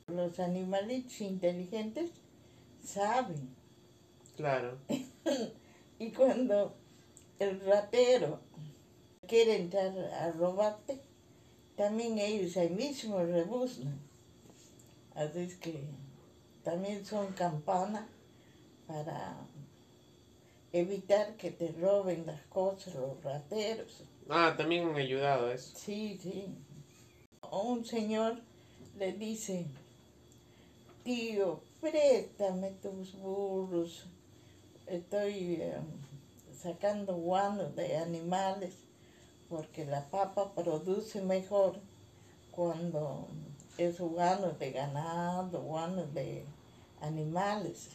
Los 0.08 0.40
animalitos 0.40 1.20
inteligentes 1.20 2.10
saben. 2.84 3.54
Claro. 4.36 4.78
Y 6.00 6.12
cuando 6.12 6.76
el 7.40 7.60
ratero 7.60 8.38
quiere 9.26 9.56
entrar 9.56 9.98
a 10.14 10.30
robarte, 10.30 11.00
también 11.76 12.18
ellos 12.18 12.56
ahí 12.56 12.70
mismo 12.70 13.18
rebuznan. 13.18 13.98
Así 15.16 15.40
es 15.40 15.56
que 15.56 15.82
también 16.62 17.04
son 17.04 17.32
campanas 17.32 18.06
para 18.86 19.36
evitar 20.72 21.34
que 21.36 21.50
te 21.50 21.72
roben 21.72 22.24
las 22.26 22.40
cosas 22.42 22.94
los 22.94 23.22
rateros. 23.24 24.04
Ah, 24.28 24.54
también 24.56 24.88
han 24.88 24.96
ayudado 24.96 25.48
a 25.48 25.54
eso. 25.54 25.76
Sí, 25.76 26.18
sí. 26.22 26.46
Un 27.50 27.84
señor 27.84 28.40
le 28.98 29.12
dice, 29.12 29.66
tío, 31.08 31.62
préstame 31.80 32.70
tus 32.82 33.14
burros. 33.14 34.04
Estoy 34.86 35.54
eh, 35.54 35.78
sacando 36.54 37.16
guanos 37.16 37.74
de 37.74 37.96
animales 37.96 38.74
porque 39.48 39.86
la 39.86 40.04
papa 40.10 40.52
produce 40.52 41.22
mejor 41.22 41.76
cuando 42.50 43.26
es 43.78 43.98
guano 43.98 44.50
de 44.50 44.70
ganado, 44.70 45.62
guano 45.62 46.04
de 46.08 46.44
animales. 47.00 47.88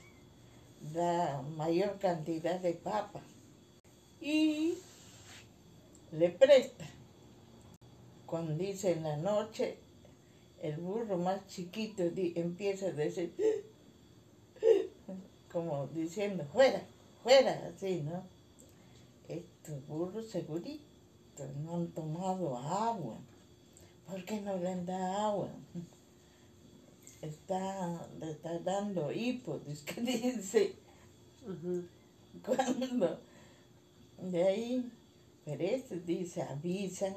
Da 0.91 1.43
mayor 1.55 1.99
cantidad 1.99 2.59
de 2.59 2.73
papa. 2.73 3.21
Y 4.21 4.73
le 6.11 6.29
presta. 6.29 6.85
Cuando 8.25 8.55
dice 8.55 8.93
en 8.93 9.03
la 9.03 9.17
noche, 9.17 9.82
el 10.63 10.77
burro 10.77 11.17
más 11.17 11.45
chiquito 11.47 12.09
di- 12.09 12.33
empieza 12.35 12.87
a 12.87 12.91
decir, 12.93 13.33
como 15.51 15.87
diciendo, 15.87 16.45
fuera, 16.51 16.81
fuera, 17.21 17.69
así, 17.75 18.01
¿no? 18.01 18.23
Estos 19.27 19.85
burros 19.87 20.27
seguritos 20.29 21.49
no 21.63 21.75
han 21.75 21.87
tomado 21.89 22.57
agua. 22.57 23.17
¿Por 24.07 24.23
qué 24.25 24.39
no 24.41 24.57
le 24.57 24.69
han 24.69 24.85
dado 24.85 25.13
agua? 25.21 25.49
Está, 27.21 28.05
le 28.19 28.31
está 28.31 28.59
dando 28.59 29.09
hipo, 29.11 29.61
es 29.69 29.81
que 29.83 30.01
dice, 30.01 30.75
cuando 32.45 33.19
de 34.21 34.43
ahí, 34.43 34.91
pero 35.45 35.63
eso 35.63 35.95
dice, 36.05 36.41
avisan 36.41 37.15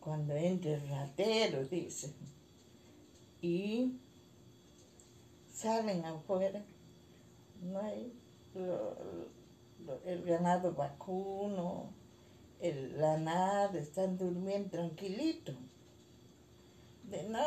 cuando 0.00 0.34
entre 0.34 0.74
el 0.74 0.88
ratero, 0.88 1.64
dice, 1.66 2.12
y 3.40 3.92
salen 5.52 6.04
afuera, 6.04 6.62
no 7.62 7.80
hay 7.80 8.12
el 10.04 10.24
ganado 10.24 10.72
vacuno, 10.72 11.90
el 12.60 12.98
lanar, 12.98 13.76
están 13.76 14.16
durmiendo 14.16 14.70
tranquilito. 14.70 15.52
De, 17.04 17.22
no, 17.24 17.40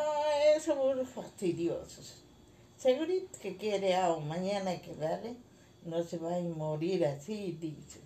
esos 0.55 0.77
burros 0.77 1.09
fastidiosos. 1.09 2.23
Segurito 2.77 3.37
que 3.41 3.57
quiere 3.57 3.95
agua, 3.95 4.19
mañana 4.21 4.81
que 4.81 4.95
darle, 4.95 5.35
no 5.83 6.03
se 6.03 6.17
va 6.17 6.35
a 6.35 6.41
morir 6.41 7.05
así, 7.05 7.57
dice. 7.59 7.99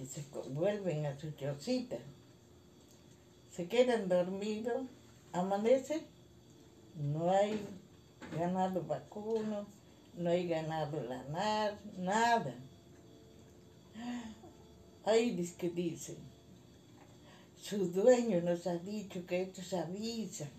Y 0.00 0.06
se 0.06 0.22
vuelven 0.50 1.06
a 1.06 1.18
su 1.18 1.30
chocita. 1.32 1.96
Se 3.50 3.66
quedan 3.68 4.08
dormidos, 4.08 4.82
amanece, 5.40 6.02
no 6.94 7.30
hay 7.30 7.60
ganado 8.36 8.82
vacuno, 8.82 9.66
no 10.14 10.30
hay 10.30 10.48
ganado 10.48 11.02
lanar, 11.02 11.78
nada. 11.98 12.54
Ay, 15.04 15.30
dice 15.30 15.54
que 15.56 15.70
dicen, 15.70 16.16
su 17.60 17.90
dueño 17.90 18.40
nos 18.40 18.66
ha 18.66 18.76
dicho 18.78 19.24
que 19.26 19.42
estos 19.42 19.72
avisan. 19.72 20.50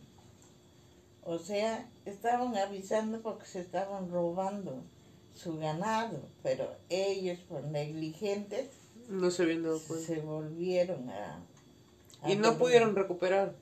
O 1.24 1.38
sea, 1.38 1.90
estaban 2.06 2.56
avisando 2.56 3.22
porque 3.22 3.46
se 3.46 3.60
estaban 3.60 4.10
robando 4.10 4.84
su 5.36 5.58
ganado, 5.58 6.22
pero 6.42 6.76
ellos 6.90 7.40
por 7.50 7.64
negligentes 7.66 8.70
No 9.10 9.30
se 9.30 9.44
habían 9.44 9.64
dado 9.64 9.80
cuenta. 9.88 10.06
se 10.06 10.20
volvieron 10.22 11.10
a... 11.10 11.44
a 12.22 12.32
Y 12.32 12.36
no 12.38 12.58
pudieron 12.58 12.96
recuperar. 12.96 13.56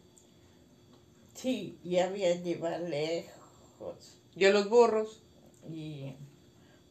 Sí, 1.36 1.78
y 1.84 2.00
había 2.00 2.34
llevar 2.42 2.80
lejos. 2.82 4.18
Y 4.36 4.46
a 4.46 4.52
los 4.52 4.70
burros. 4.70 5.22
Y 5.70 6.16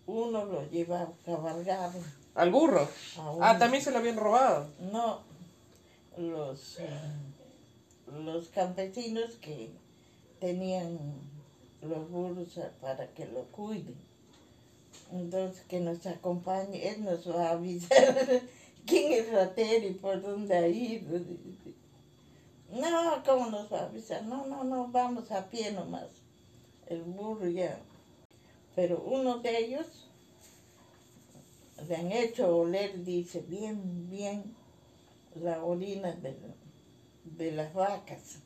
uno 0.07 0.45
lo 0.45 0.69
llevaba 0.71 1.13
cabalgado. 1.25 1.99
Al 2.35 2.51
burro. 2.51 2.89
Ah, 3.41 3.57
también 3.59 3.83
se 3.83 3.91
lo 3.91 3.99
habían 3.99 4.17
robado. 4.17 4.69
No, 4.93 5.21
los, 6.19 6.79
eh, 6.79 6.89
los 8.25 8.49
campesinos 8.49 9.33
que 9.41 9.71
tenían 10.41 10.99
los 11.81 12.11
burros 12.11 12.59
para 12.81 13.07
que 13.09 13.27
lo 13.27 13.45
cuiden. 13.45 13.97
Entonces, 15.13 15.65
que 15.69 15.81
nos 15.81 16.05
acompañe, 16.07 16.89
él 16.89 17.05
nos 17.05 17.29
va 17.29 17.49
a 17.49 17.53
avisar 17.53 18.43
quién 18.87 19.13
es 19.13 19.33
ratero 19.33 19.87
y 19.87 19.93
por 19.93 20.21
dónde 20.21 20.57
ha 20.57 20.67
ido. 20.67 21.21
No, 22.75 23.23
¿cómo 23.25 23.51
nos 23.51 23.73
va 23.73 23.83
a 23.83 23.85
avisar? 23.85 24.25
No, 24.25 24.47
no, 24.47 24.65
no, 24.65 24.89
vamos 24.89 25.31
a 25.31 25.49
pie 25.49 25.71
nomás. 25.71 26.09
El 26.89 27.03
burro 27.03 27.49
ya. 27.49 27.79
Pero 28.75 29.01
uno 29.01 29.39
de 29.39 29.59
ellos 29.59 30.09
le 31.89 31.95
han 31.95 32.11
hecho 32.11 32.57
oler, 32.57 33.05
dice, 33.05 33.43
bien, 33.43 34.11
bien, 34.11 34.57
la 35.37 35.63
orina 35.63 36.13
de, 36.15 36.37
de 37.25 37.53
las 37.53 37.73
vacas 37.73 38.41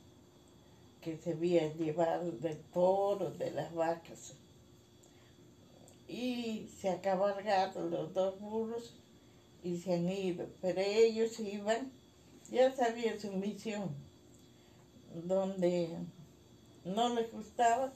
que 1.01 1.17
se 1.17 1.33
había 1.33 1.73
llevado 1.73 2.31
del 2.33 2.59
toro, 2.75 3.31
de 3.31 3.51
las 3.53 3.75
vacas. 3.75 4.35
Y 6.07 6.69
se 6.79 6.91
ha 6.91 7.01
cabalgado 7.01 7.89
los 7.89 8.13
dos 8.13 8.39
burros 8.41 8.95
y 9.63 9.79
se 9.79 9.95
han 9.95 10.09
ido, 10.11 10.47
pero 10.61 10.83
ellos 10.83 11.41
iban, 11.41 11.91
ya 12.51 12.71
sabían 12.75 13.19
su 13.19 13.33
misión, 13.33 14.08
donde 15.15 15.97
no 16.85 17.09
les 17.15 17.31
gustaba, 17.33 17.93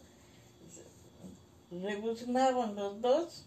rebuznaban 1.71 2.75
los 2.75 3.01
dos 3.01 3.45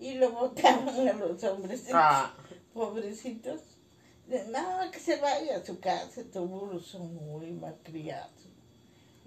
y 0.00 0.14
lo 0.14 0.32
botaban 0.32 1.08
a 1.08 1.12
los 1.12 1.42
hombres 1.44 1.86
Ah, 1.92 2.34
pobrecitos. 2.72 3.60
De, 4.28 4.46
no, 4.48 4.90
que 4.90 4.98
se 5.00 5.20
vaya 5.20 5.58
a 5.58 5.64
su 5.64 5.78
casa, 5.80 6.22
estos 6.22 6.48
burros 6.48 6.86
son 6.86 7.14
muy 7.14 7.50
malcriados. 7.52 8.30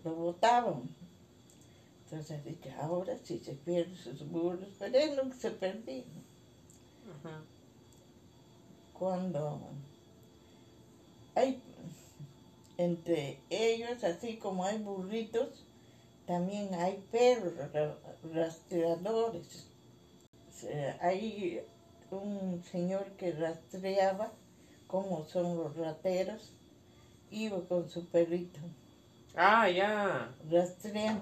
Lo 0.04 0.16
botaban. 0.16 0.90
Entonces 2.06 2.44
dije, 2.46 2.74
ahora 2.80 3.16
sí 3.24 3.38
se 3.40 3.54
pierden 3.54 3.96
sus 3.96 4.28
burros, 4.28 4.70
pero 4.80 4.98
él 4.98 5.16
nunca 5.22 5.36
se 5.38 5.52
perdía. 5.52 6.04
ujú. 6.04 7.30
Cuando 8.98 9.60
hay 11.36 11.62
entre 12.78 13.40
ellos, 13.50 14.04
así 14.04 14.38
como 14.38 14.64
hay 14.66 14.78
burritos, 14.80 15.66
también 16.26 16.74
hay 16.76 17.04
perros 17.12 17.54
ra- 17.74 17.98
rastreadores. 18.34 19.68
Hay 21.02 21.62
un 22.12 22.64
señor 22.72 23.06
que 23.18 23.32
rastreaba 23.32 24.32
cómo 24.88 25.26
son 25.26 25.58
los 25.58 25.76
rateros, 25.76 26.54
iba 27.32 27.60
con 27.68 27.90
su 27.90 28.08
perrito. 28.08 28.60
Ah, 29.36 29.70
ya. 29.70 30.34
rastreando. 30.50 31.22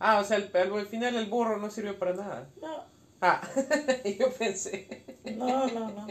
Ah, 0.00 0.18
o 0.20 0.24
sea, 0.24 0.38
al- 0.38 0.50
al 0.56 0.86
final 0.86 1.14
el 1.16 1.26
burro 1.26 1.58
no 1.58 1.70
sirvió 1.70 1.98
para 1.98 2.14
nada. 2.14 2.48
No, 2.60 2.84
Ah, 3.20 3.40
yo 4.18 4.30
pensé. 4.32 5.04
no, 5.36 5.66
no, 5.68 5.88
no. 5.90 6.06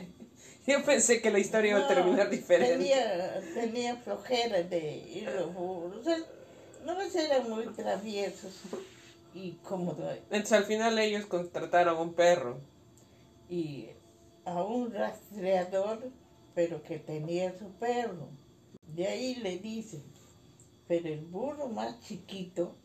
Yo 0.68 0.84
pensé 0.84 1.22
que 1.22 1.32
la 1.32 1.40
historia 1.40 1.72
iba 1.72 1.80
a 1.80 1.82
No, 1.84 1.88
terminar 1.88 2.30
diferente. 2.30 2.78
Tenía, 2.78 3.42
tenía 3.54 3.96
flojera 3.98 4.64
de 4.64 4.96
ir 4.98 5.30
los 5.30 5.54
burros. 5.54 6.08
Eh, 6.08 6.24
No 6.86 7.00
eran 7.02 7.50
muy 7.50 7.66
traviesos. 7.68 8.62
Y 9.34 9.54
como 9.64 9.92
Entonces 9.92 10.52
al 10.54 10.66
final 10.66 11.00
ellos 11.00 11.26
contrataron 11.26 11.98
un 11.98 12.14
perro. 12.14 12.60
y 13.50 13.90
a 14.46 14.62
un 14.64 14.92
rastreador, 14.94 16.12
pero 16.54 16.84
que 16.84 17.00
tenía 17.00 17.58
su 17.58 17.70
perro. 17.74 18.30
De 18.88 19.08
ahí 19.08 19.36
le 19.36 19.58
dice, 19.58 20.02
pero 20.88 21.08
el 21.08 21.22
burro 21.22 21.68
más 21.68 22.00
chiquito 22.02 22.76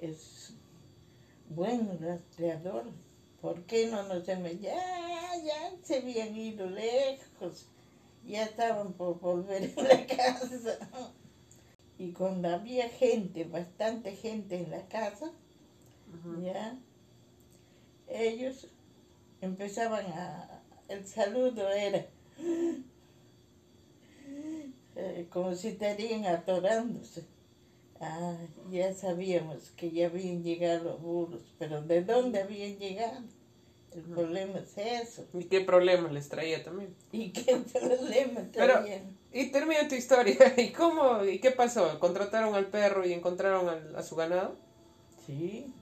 es 0.00 0.54
buen 1.48 1.98
rastreador. 2.00 2.84
¿Por 3.44 3.62
qué 3.64 3.88
no 3.88 4.02
nos 4.04 4.26
hemos... 4.26 4.58
Ya, 4.58 4.74
ya 5.44 5.76
se 5.82 5.98
habían 5.98 6.34
ido 6.34 6.64
lejos. 6.64 7.66
Ya 8.26 8.44
estaban 8.44 8.94
por 8.94 9.20
volver 9.20 9.70
a 9.76 9.82
la 9.82 10.06
casa. 10.06 10.78
Y 11.98 12.12
cuando 12.12 12.48
había 12.48 12.88
gente, 12.88 13.44
bastante 13.44 14.16
gente 14.16 14.56
en 14.56 14.70
la 14.70 14.88
casa, 14.88 15.30
ya, 16.42 16.78
ellos 18.08 18.68
empezaban 19.42 20.06
a... 20.06 20.62
El 20.88 21.06
saludo 21.06 21.70
era 21.70 22.06
eh, 24.96 25.26
como 25.28 25.54
si 25.54 25.68
estarían 25.68 26.24
atorándose. 26.24 27.26
Ah, 28.00 28.38
ya 28.70 28.94
sabíamos 28.94 29.70
que 29.72 29.90
ya 29.90 30.06
habían 30.06 30.42
llegado 30.42 30.84
los 30.84 31.02
burros, 31.02 31.42
pero 31.58 31.82
¿de 31.82 32.02
dónde 32.02 32.40
habían 32.40 32.78
llegado? 32.78 33.33
El 33.94 34.02
problema 34.02 34.58
es 34.58 34.76
eso. 34.76 35.24
¿Y 35.34 35.44
qué 35.44 35.60
problemas 35.60 36.10
les 36.12 36.28
traía 36.28 36.64
también? 36.64 36.94
¿Y 37.12 37.30
qué 37.30 37.56
problema 37.72 38.40
Pero- 38.52 38.74
traían? 38.80 39.16
Y 39.32 39.50
termina 39.50 39.86
tu 39.88 39.94
historia. 39.94 40.36
¿Y 40.56 40.70
cómo? 40.72 41.24
¿Y 41.24 41.38
qué 41.40 41.50
pasó? 41.52 41.98
¿Contrataron 42.00 42.54
al 42.54 42.66
perro 42.66 43.04
y 43.06 43.12
encontraron 43.12 43.68
al- 43.68 43.94
a 43.96 44.02
su 44.02 44.16
ganado? 44.16 44.56
Sí, 45.26 45.72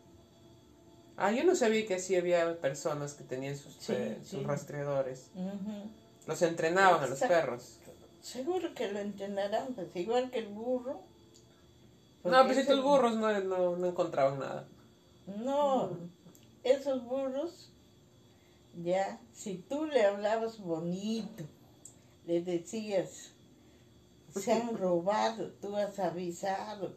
Ah, 1.18 1.30
yo 1.30 1.44
no 1.44 1.54
sabía 1.54 1.86
que 1.86 1.94
así 1.96 2.16
había 2.16 2.58
personas 2.60 3.12
que 3.14 3.22
tenían 3.22 3.56
sus, 3.56 3.74
Sí, 3.74 3.92
eh, 3.94 4.18
sus 4.24 4.42
rastreadores. 4.44 5.30
Los 6.26 6.40
entrenaban 6.42 7.02
a 7.04 7.06
los 7.06 7.20
perros. 7.20 7.78
seguro 8.22 8.72
que 8.74 8.90
lo 8.90 8.98
entrenarán, 8.98 9.74
pues 9.74 9.94
igual 9.94 10.30
que 10.30 10.38
el 10.40 10.48
burro. 10.48 11.00
No, 12.24 12.44
pues 12.46 12.66
los 12.68 12.82
burros 12.82 13.16
no, 13.16 13.40
no, 13.40 13.76
no 13.76 13.86
encontraban 13.88 14.38
nada. 14.40 14.66
No, 15.26 15.90
esos 16.64 17.04
burros, 17.04 17.71
ya, 18.76 19.20
si 19.32 19.58
tú 19.58 19.86
le 19.86 20.04
hablabas 20.04 20.58
bonito, 20.58 21.44
le 22.26 22.40
decías, 22.42 23.32
se 24.34 24.52
han 24.52 24.76
robado, 24.78 25.50
tú 25.60 25.76
has 25.76 25.98
avisado, 25.98 26.94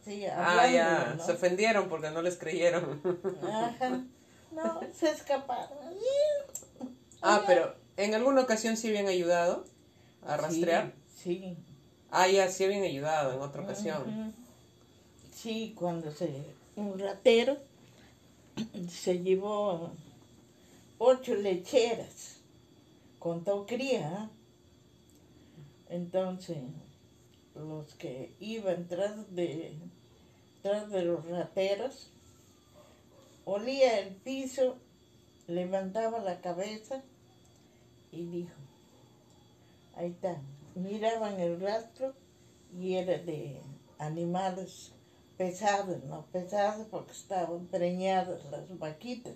así, 0.00 0.26
Ah, 0.26 0.68
ya. 0.70 1.14
¿no? 1.16 1.24
Se 1.24 1.32
ofendieron 1.32 1.88
porque 1.88 2.10
no 2.10 2.22
les 2.22 2.36
creyeron. 2.36 3.00
Ajá, 3.42 4.02
no, 4.52 4.80
se 4.92 5.10
escaparon. 5.10 5.78
ah, 7.22 7.42
pero 7.46 7.74
en 7.96 8.14
alguna 8.14 8.42
ocasión 8.42 8.76
sí 8.76 8.88
habían 8.88 9.06
ayudado 9.08 9.64
a 10.26 10.36
rastrear. 10.36 10.92
Sí, 11.22 11.56
Ah, 12.16 12.28
ya, 12.28 12.48
sí 12.48 12.62
habían 12.64 12.82
ayudado 12.84 13.32
en 13.32 13.40
otra 13.40 13.62
ocasión. 13.62 14.32
Sí, 15.34 15.74
cuando 15.76 16.12
se, 16.12 16.44
un 16.76 16.96
ratero 16.98 17.56
se 18.88 19.18
llevó 19.20 19.90
ocho 20.98 21.34
lecheras 21.34 22.40
con 23.18 23.44
todo 23.44 23.66
cría. 23.66 24.30
Entonces, 25.88 26.58
los 27.54 27.94
que 27.94 28.34
iban 28.40 28.86
tras 28.88 29.34
de, 29.34 29.78
tras 30.62 30.90
de 30.90 31.02
los 31.02 31.24
rateros, 31.26 32.10
olía 33.44 34.00
el 34.00 34.14
piso, 34.16 34.76
levantaba 35.46 36.18
la 36.18 36.40
cabeza 36.40 37.02
y 38.10 38.26
dijo, 38.26 38.54
ahí 39.96 40.10
está, 40.10 40.40
miraban 40.74 41.38
el 41.40 41.60
rastro 41.60 42.14
y 42.76 42.94
era 42.94 43.18
de 43.18 43.60
animales 43.98 44.92
pesados, 45.36 46.02
no 46.04 46.26
pesados 46.26 46.86
porque 46.90 47.12
estaban 47.12 47.66
preñadas 47.66 48.44
las 48.50 48.78
vaquitas. 48.78 49.34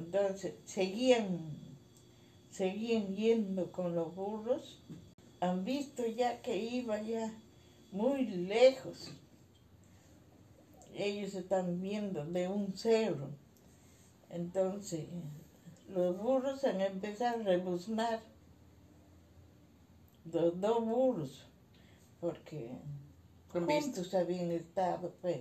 Entonces 0.00 0.54
seguían, 0.64 1.50
seguían 2.50 3.14
yendo 3.14 3.70
con 3.70 3.94
los 3.94 4.14
burros. 4.14 4.80
Han 5.40 5.64
visto 5.64 6.06
ya 6.06 6.40
que 6.40 6.56
iba 6.56 7.00
ya 7.02 7.32
muy 7.92 8.26
lejos. 8.26 9.12
Ellos 10.94 11.34
están 11.34 11.82
viendo 11.82 12.24
de 12.24 12.48
un 12.48 12.74
cerro. 12.76 13.28
Entonces 14.30 15.06
los 15.92 16.16
burros 16.16 16.64
han 16.64 16.80
empezado 16.80 17.40
a 17.40 17.44
rebuznar. 17.44 18.20
Los 20.32 20.60
dos 20.60 20.84
burros, 20.84 21.46
porque 22.20 22.70
juntos 23.52 24.14
habían 24.14 24.50
estado 24.50 25.12
pues, 25.20 25.40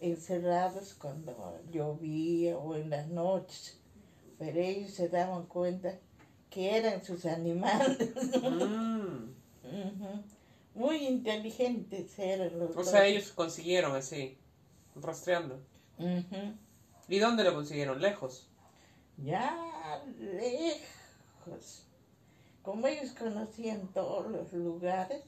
encerrados 0.00 0.94
cuando 0.94 1.60
llovía 1.70 2.56
o 2.56 2.74
en 2.76 2.90
las 2.90 3.08
noches, 3.08 3.78
pero 4.38 4.58
ellos 4.60 4.90
se 4.92 5.08
daban 5.08 5.46
cuenta 5.46 5.98
que 6.50 6.76
eran 6.76 7.04
sus 7.04 7.26
animales. 7.26 7.98
Mm. 8.42 10.20
Muy 10.74 11.06
inteligentes 11.06 12.18
eran 12.18 12.58
los 12.58 12.70
O 12.70 12.74
dos. 12.74 12.88
sea, 12.90 13.04
ellos 13.04 13.32
consiguieron 13.32 13.94
así, 13.96 14.38
rastreando. 14.96 15.60
¿Y 17.08 17.18
dónde 17.18 17.44
lo 17.44 17.54
consiguieron? 17.54 18.00
Lejos. 18.00 18.48
Ya 19.18 20.02
lejos. 20.18 21.84
Como 22.62 22.86
ellos 22.86 23.10
conocían 23.12 23.88
todos 23.88 24.30
los 24.30 24.52
lugares 24.52 25.22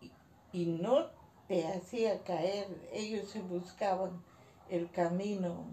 y, 0.00 0.10
y 0.52 0.66
no 0.66 1.10
te 1.48 1.66
hacía 1.66 2.22
caer, 2.22 2.66
ellos 2.92 3.30
se 3.30 3.40
buscaban 3.40 4.22
el 4.70 4.90
camino 4.90 5.66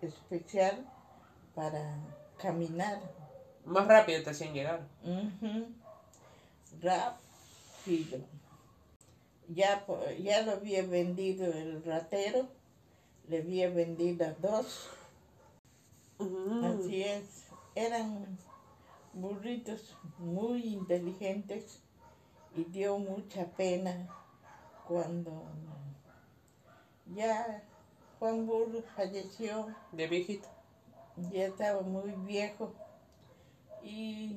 especial 0.00 0.86
para 1.54 1.98
caminar. 2.38 3.00
Más 3.64 3.86
rápido 3.86 4.22
te 4.22 4.30
hacían 4.30 4.54
llegar. 4.54 4.86
Rápido. 6.80 8.18
Ya, 9.48 9.84
ya 10.22 10.42
lo 10.42 10.52
había 10.52 10.82
vendido 10.86 11.46
el 11.46 11.84
ratero, 11.84 12.48
le 13.28 13.38
había 13.38 13.68
vendido 13.68 14.26
a 14.26 14.32
dos. 14.32 14.88
Mm. 16.18 16.64
Así 16.64 17.02
es, 17.02 17.44
eran 17.74 18.38
burritos 19.12 19.96
muy 20.18 20.62
inteligentes 20.64 21.80
y 22.56 22.64
dio 22.64 22.98
mucha 22.98 23.46
pena 23.46 24.08
cuando 24.88 25.32
ya 27.14 27.62
Juan 28.18 28.46
Burro 28.46 28.82
falleció, 28.96 29.74
De 29.92 30.06
viejito. 30.06 30.48
ya 31.32 31.46
estaba 31.46 31.82
muy 31.82 32.10
viejo 32.26 32.72
y, 33.82 34.36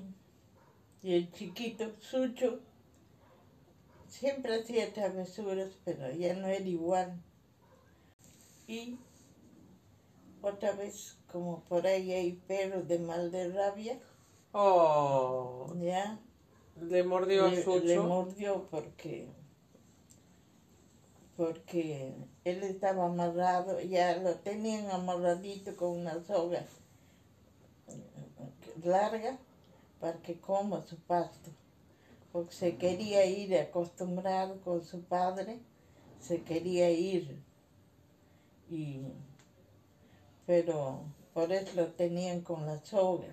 y 1.02 1.14
el 1.16 1.32
chiquito 1.32 1.91
Sucho 2.00 2.60
siempre 4.08 4.60
hacía 4.60 4.93
travesuras, 4.93 5.72
pero 5.86 6.12
ya 6.12 6.34
no 6.34 6.48
era 6.48 6.66
igual. 6.66 7.22
Y 8.68 8.98
otra 10.41 10.72
vez, 10.74 11.18
como 11.32 11.62
por 11.66 11.86
ahí 11.88 12.12
hay 12.12 12.34
perros 12.34 12.88
de 12.88 13.00
mal 13.00 13.32
de 13.32 13.50
rabia, 13.50 14.00
Oh, 14.54 15.72
ya 15.80 16.20
le 16.82 17.04
mordió 17.04 17.45
a 17.45 17.52
Sucho. 17.56 17.80
le 17.86 18.00
mordió 18.00 18.64
porque 18.72 19.28
porque 21.38 22.13
él 22.43 22.63
estaba 22.63 23.05
amarrado, 23.05 23.79
ya 23.79 24.17
lo 24.17 24.35
tenían 24.35 24.89
amarradito 24.91 25.75
con 25.77 25.99
una 25.99 26.21
soga 26.23 26.65
eh, 27.88 28.83
larga 28.83 29.38
para 29.99 30.17
que 30.21 30.39
coma 30.39 30.81
su 30.81 30.97
pasto, 30.97 31.51
porque 32.31 32.53
se 32.53 32.77
quería 32.77 33.25
ir 33.25 33.55
acostumbrado 33.57 34.59
con 34.61 34.83
su 34.83 35.01
padre, 35.03 35.59
se 36.19 36.41
quería 36.41 36.89
ir, 36.89 37.39
y, 38.69 39.01
pero 40.45 41.01
por 41.33 41.53
eso 41.53 41.71
lo 41.75 41.88
tenían 41.93 42.41
con 42.41 42.65
la 42.65 42.83
soga. 42.83 43.27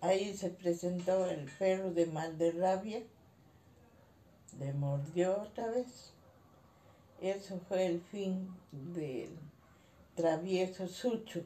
Ahí 0.00 0.36
se 0.36 0.50
presentó 0.50 1.28
el 1.28 1.50
perro 1.58 1.90
de 1.90 2.06
Malderrabia 2.06 3.02
le 4.58 4.72
mordió 4.72 5.42
otra 5.42 5.68
vez. 5.68 6.12
Eso 7.20 7.58
fue 7.68 7.86
el 7.86 8.00
fin 8.00 8.48
del 8.70 9.30
travieso 10.14 10.86
Sucho. 10.88 11.42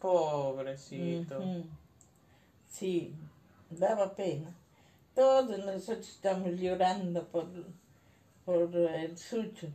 Pobrecito. 0.00 1.40
Sí, 2.68 3.14
daba 3.70 4.14
pena. 4.14 4.54
Todos 5.14 5.58
nosotros 5.64 6.08
estamos 6.08 6.50
llorando 6.60 7.26
por, 7.28 7.46
por 8.44 8.74
el 8.74 9.16
Sucho, 9.16 9.68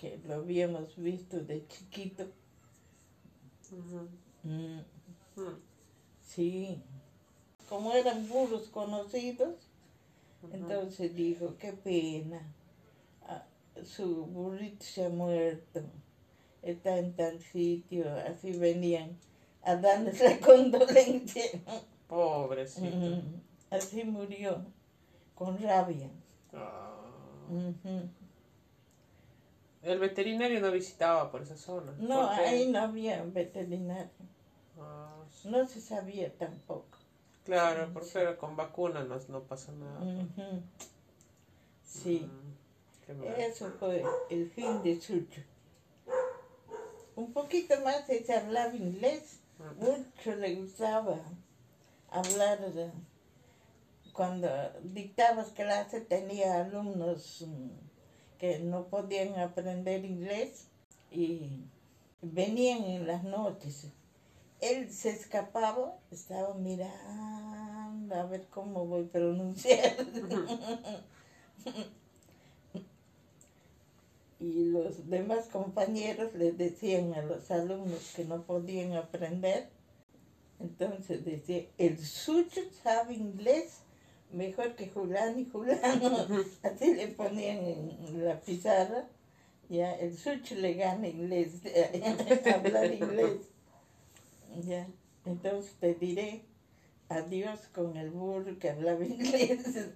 que 0.00 0.18
lo 0.26 0.34
habíamos 0.34 0.94
visto 0.96 1.38
de 1.40 1.66
chiquito. 1.66 2.26
Mm, 4.44 4.80
Mm. 5.36 5.56
sí, 6.22 6.80
como 7.68 7.92
eran 7.92 8.28
burros 8.28 8.68
conocidos, 8.68 9.56
entonces 10.52 11.12
dijo, 11.16 11.56
qué 11.58 11.72
pena, 11.72 12.40
su 13.82 14.26
burrito 14.26 14.84
se 14.84 15.06
ha 15.06 15.08
muerto, 15.08 15.80
está 16.62 16.98
en 16.98 17.14
tal 17.14 17.40
sitio, 17.40 18.04
así 18.28 18.52
venían 18.52 19.16
a 19.62 19.76
darles 19.76 20.20
la 20.20 20.38
condolencia. 20.46 21.42
Pobrecito. 22.08 23.22
Así 23.70 24.04
murió, 24.04 24.64
con 25.34 25.60
rabia. 25.60 26.08
Ah. 26.52 26.90
El 29.82 29.98
veterinario 29.98 30.60
no 30.60 30.70
visitaba 30.70 31.30
por 31.30 31.42
esa 31.42 31.56
zona. 31.56 31.92
No, 31.98 32.28
¿Por 32.28 32.30
ahí 32.40 32.68
no 32.70 32.78
había 32.80 33.22
veterinario, 33.24 34.08
Ah, 34.80 35.22
sí. 35.30 35.48
no 35.48 35.66
se 35.68 35.80
sabía 35.80 36.32
tampoco. 36.36 36.98
Claro, 37.44 37.90
porque 37.92 38.36
con 38.38 38.56
vacuna 38.56 39.04
no, 39.04 39.18
no 39.28 39.42
pasa 39.42 39.72
nada. 39.72 40.00
Ujú. 40.00 40.62
Sí, 41.84 42.20
Mm. 42.30 42.43
Eso 43.36 43.70
fue 43.78 44.02
el 44.30 44.50
fin 44.50 44.82
de 44.82 45.00
Sucho. 45.00 45.42
Un 47.16 47.32
poquito 47.32 47.74
más 47.84 48.06
se 48.06 48.34
hablaba 48.34 48.74
inglés, 48.74 49.40
mucho 49.78 50.34
le 50.36 50.54
gustaba 50.56 51.20
hablar. 52.10 52.58
Cuando 54.12 54.48
dictabas 54.82 55.48
clase 55.48 56.00
tenía 56.00 56.60
alumnos 56.60 57.44
mm, 57.46 57.68
que 58.38 58.60
no 58.60 58.86
podían 58.86 59.38
aprender 59.38 60.04
inglés 60.04 60.68
y 61.10 61.64
venían 62.22 62.84
en 62.84 63.06
las 63.06 63.24
noches. 63.24 63.88
Él 64.60 64.90
se 64.92 65.10
escapaba, 65.10 65.98
estaba 66.10 66.54
mirando 66.54 68.14
a 68.14 68.24
ver 68.26 68.46
cómo 68.50 68.86
voy 68.86 69.04
a 69.04 69.08
pronunciar. 69.08 69.96
y 74.44 74.64
los 74.64 75.08
demás 75.08 75.46
compañeros 75.46 76.34
les 76.34 76.58
decían 76.58 77.14
a 77.14 77.22
los 77.22 77.50
alumnos 77.50 78.12
que 78.14 78.24
no 78.24 78.42
podían 78.42 78.92
aprender. 78.92 79.68
Entonces 80.60 81.24
decía, 81.24 81.64
el 81.78 81.98
sucho 81.98 82.60
sabe 82.82 83.14
inglés 83.14 83.78
mejor 84.32 84.74
que 84.74 84.88
Julano 84.88 85.38
y 85.38 85.46
Julano. 85.46 86.26
Así 86.62 86.94
le 86.94 87.08
ponían 87.08 87.58
en 87.58 88.24
la 88.24 88.40
pizarra. 88.40 89.08
Ya, 89.70 89.94
el 89.94 90.16
sucho 90.16 90.54
le 90.56 90.74
gana 90.74 91.08
inglés, 91.08 91.62
hablar 92.54 92.92
inglés. 92.92 93.48
Ya, 94.62 94.86
entonces 95.24 95.72
te 95.80 95.94
diré 95.94 96.42
adiós 97.08 97.60
con 97.74 97.96
el 97.96 98.10
burro 98.10 98.58
que 98.58 98.70
hablaba 98.70 99.04
inglés. 99.04 99.88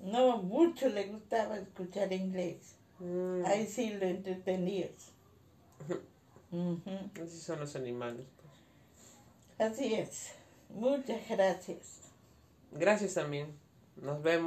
No, 0.00 0.40
mucho 0.44 0.88
le 0.88 1.08
gustaba 1.08 1.58
escuchar 1.58 2.12
inglés. 2.12 2.77
Mm, 3.00 3.44
Ahí 3.46 3.66
sí 3.66 3.90
lo 3.90 4.06
entretenías. 4.06 5.12
Ujú. 6.50 6.80
Así 7.22 7.38
son 7.40 7.60
los 7.60 7.76
animales. 7.76 8.26
pues. 9.56 9.70
Así 9.70 9.94
es. 9.94 10.32
Muchas 10.70 11.28
gracias. 11.28 12.00
Gracias 12.72 13.14
también. 13.14 13.54
Nos 13.96 14.22
vemos. 14.22 14.36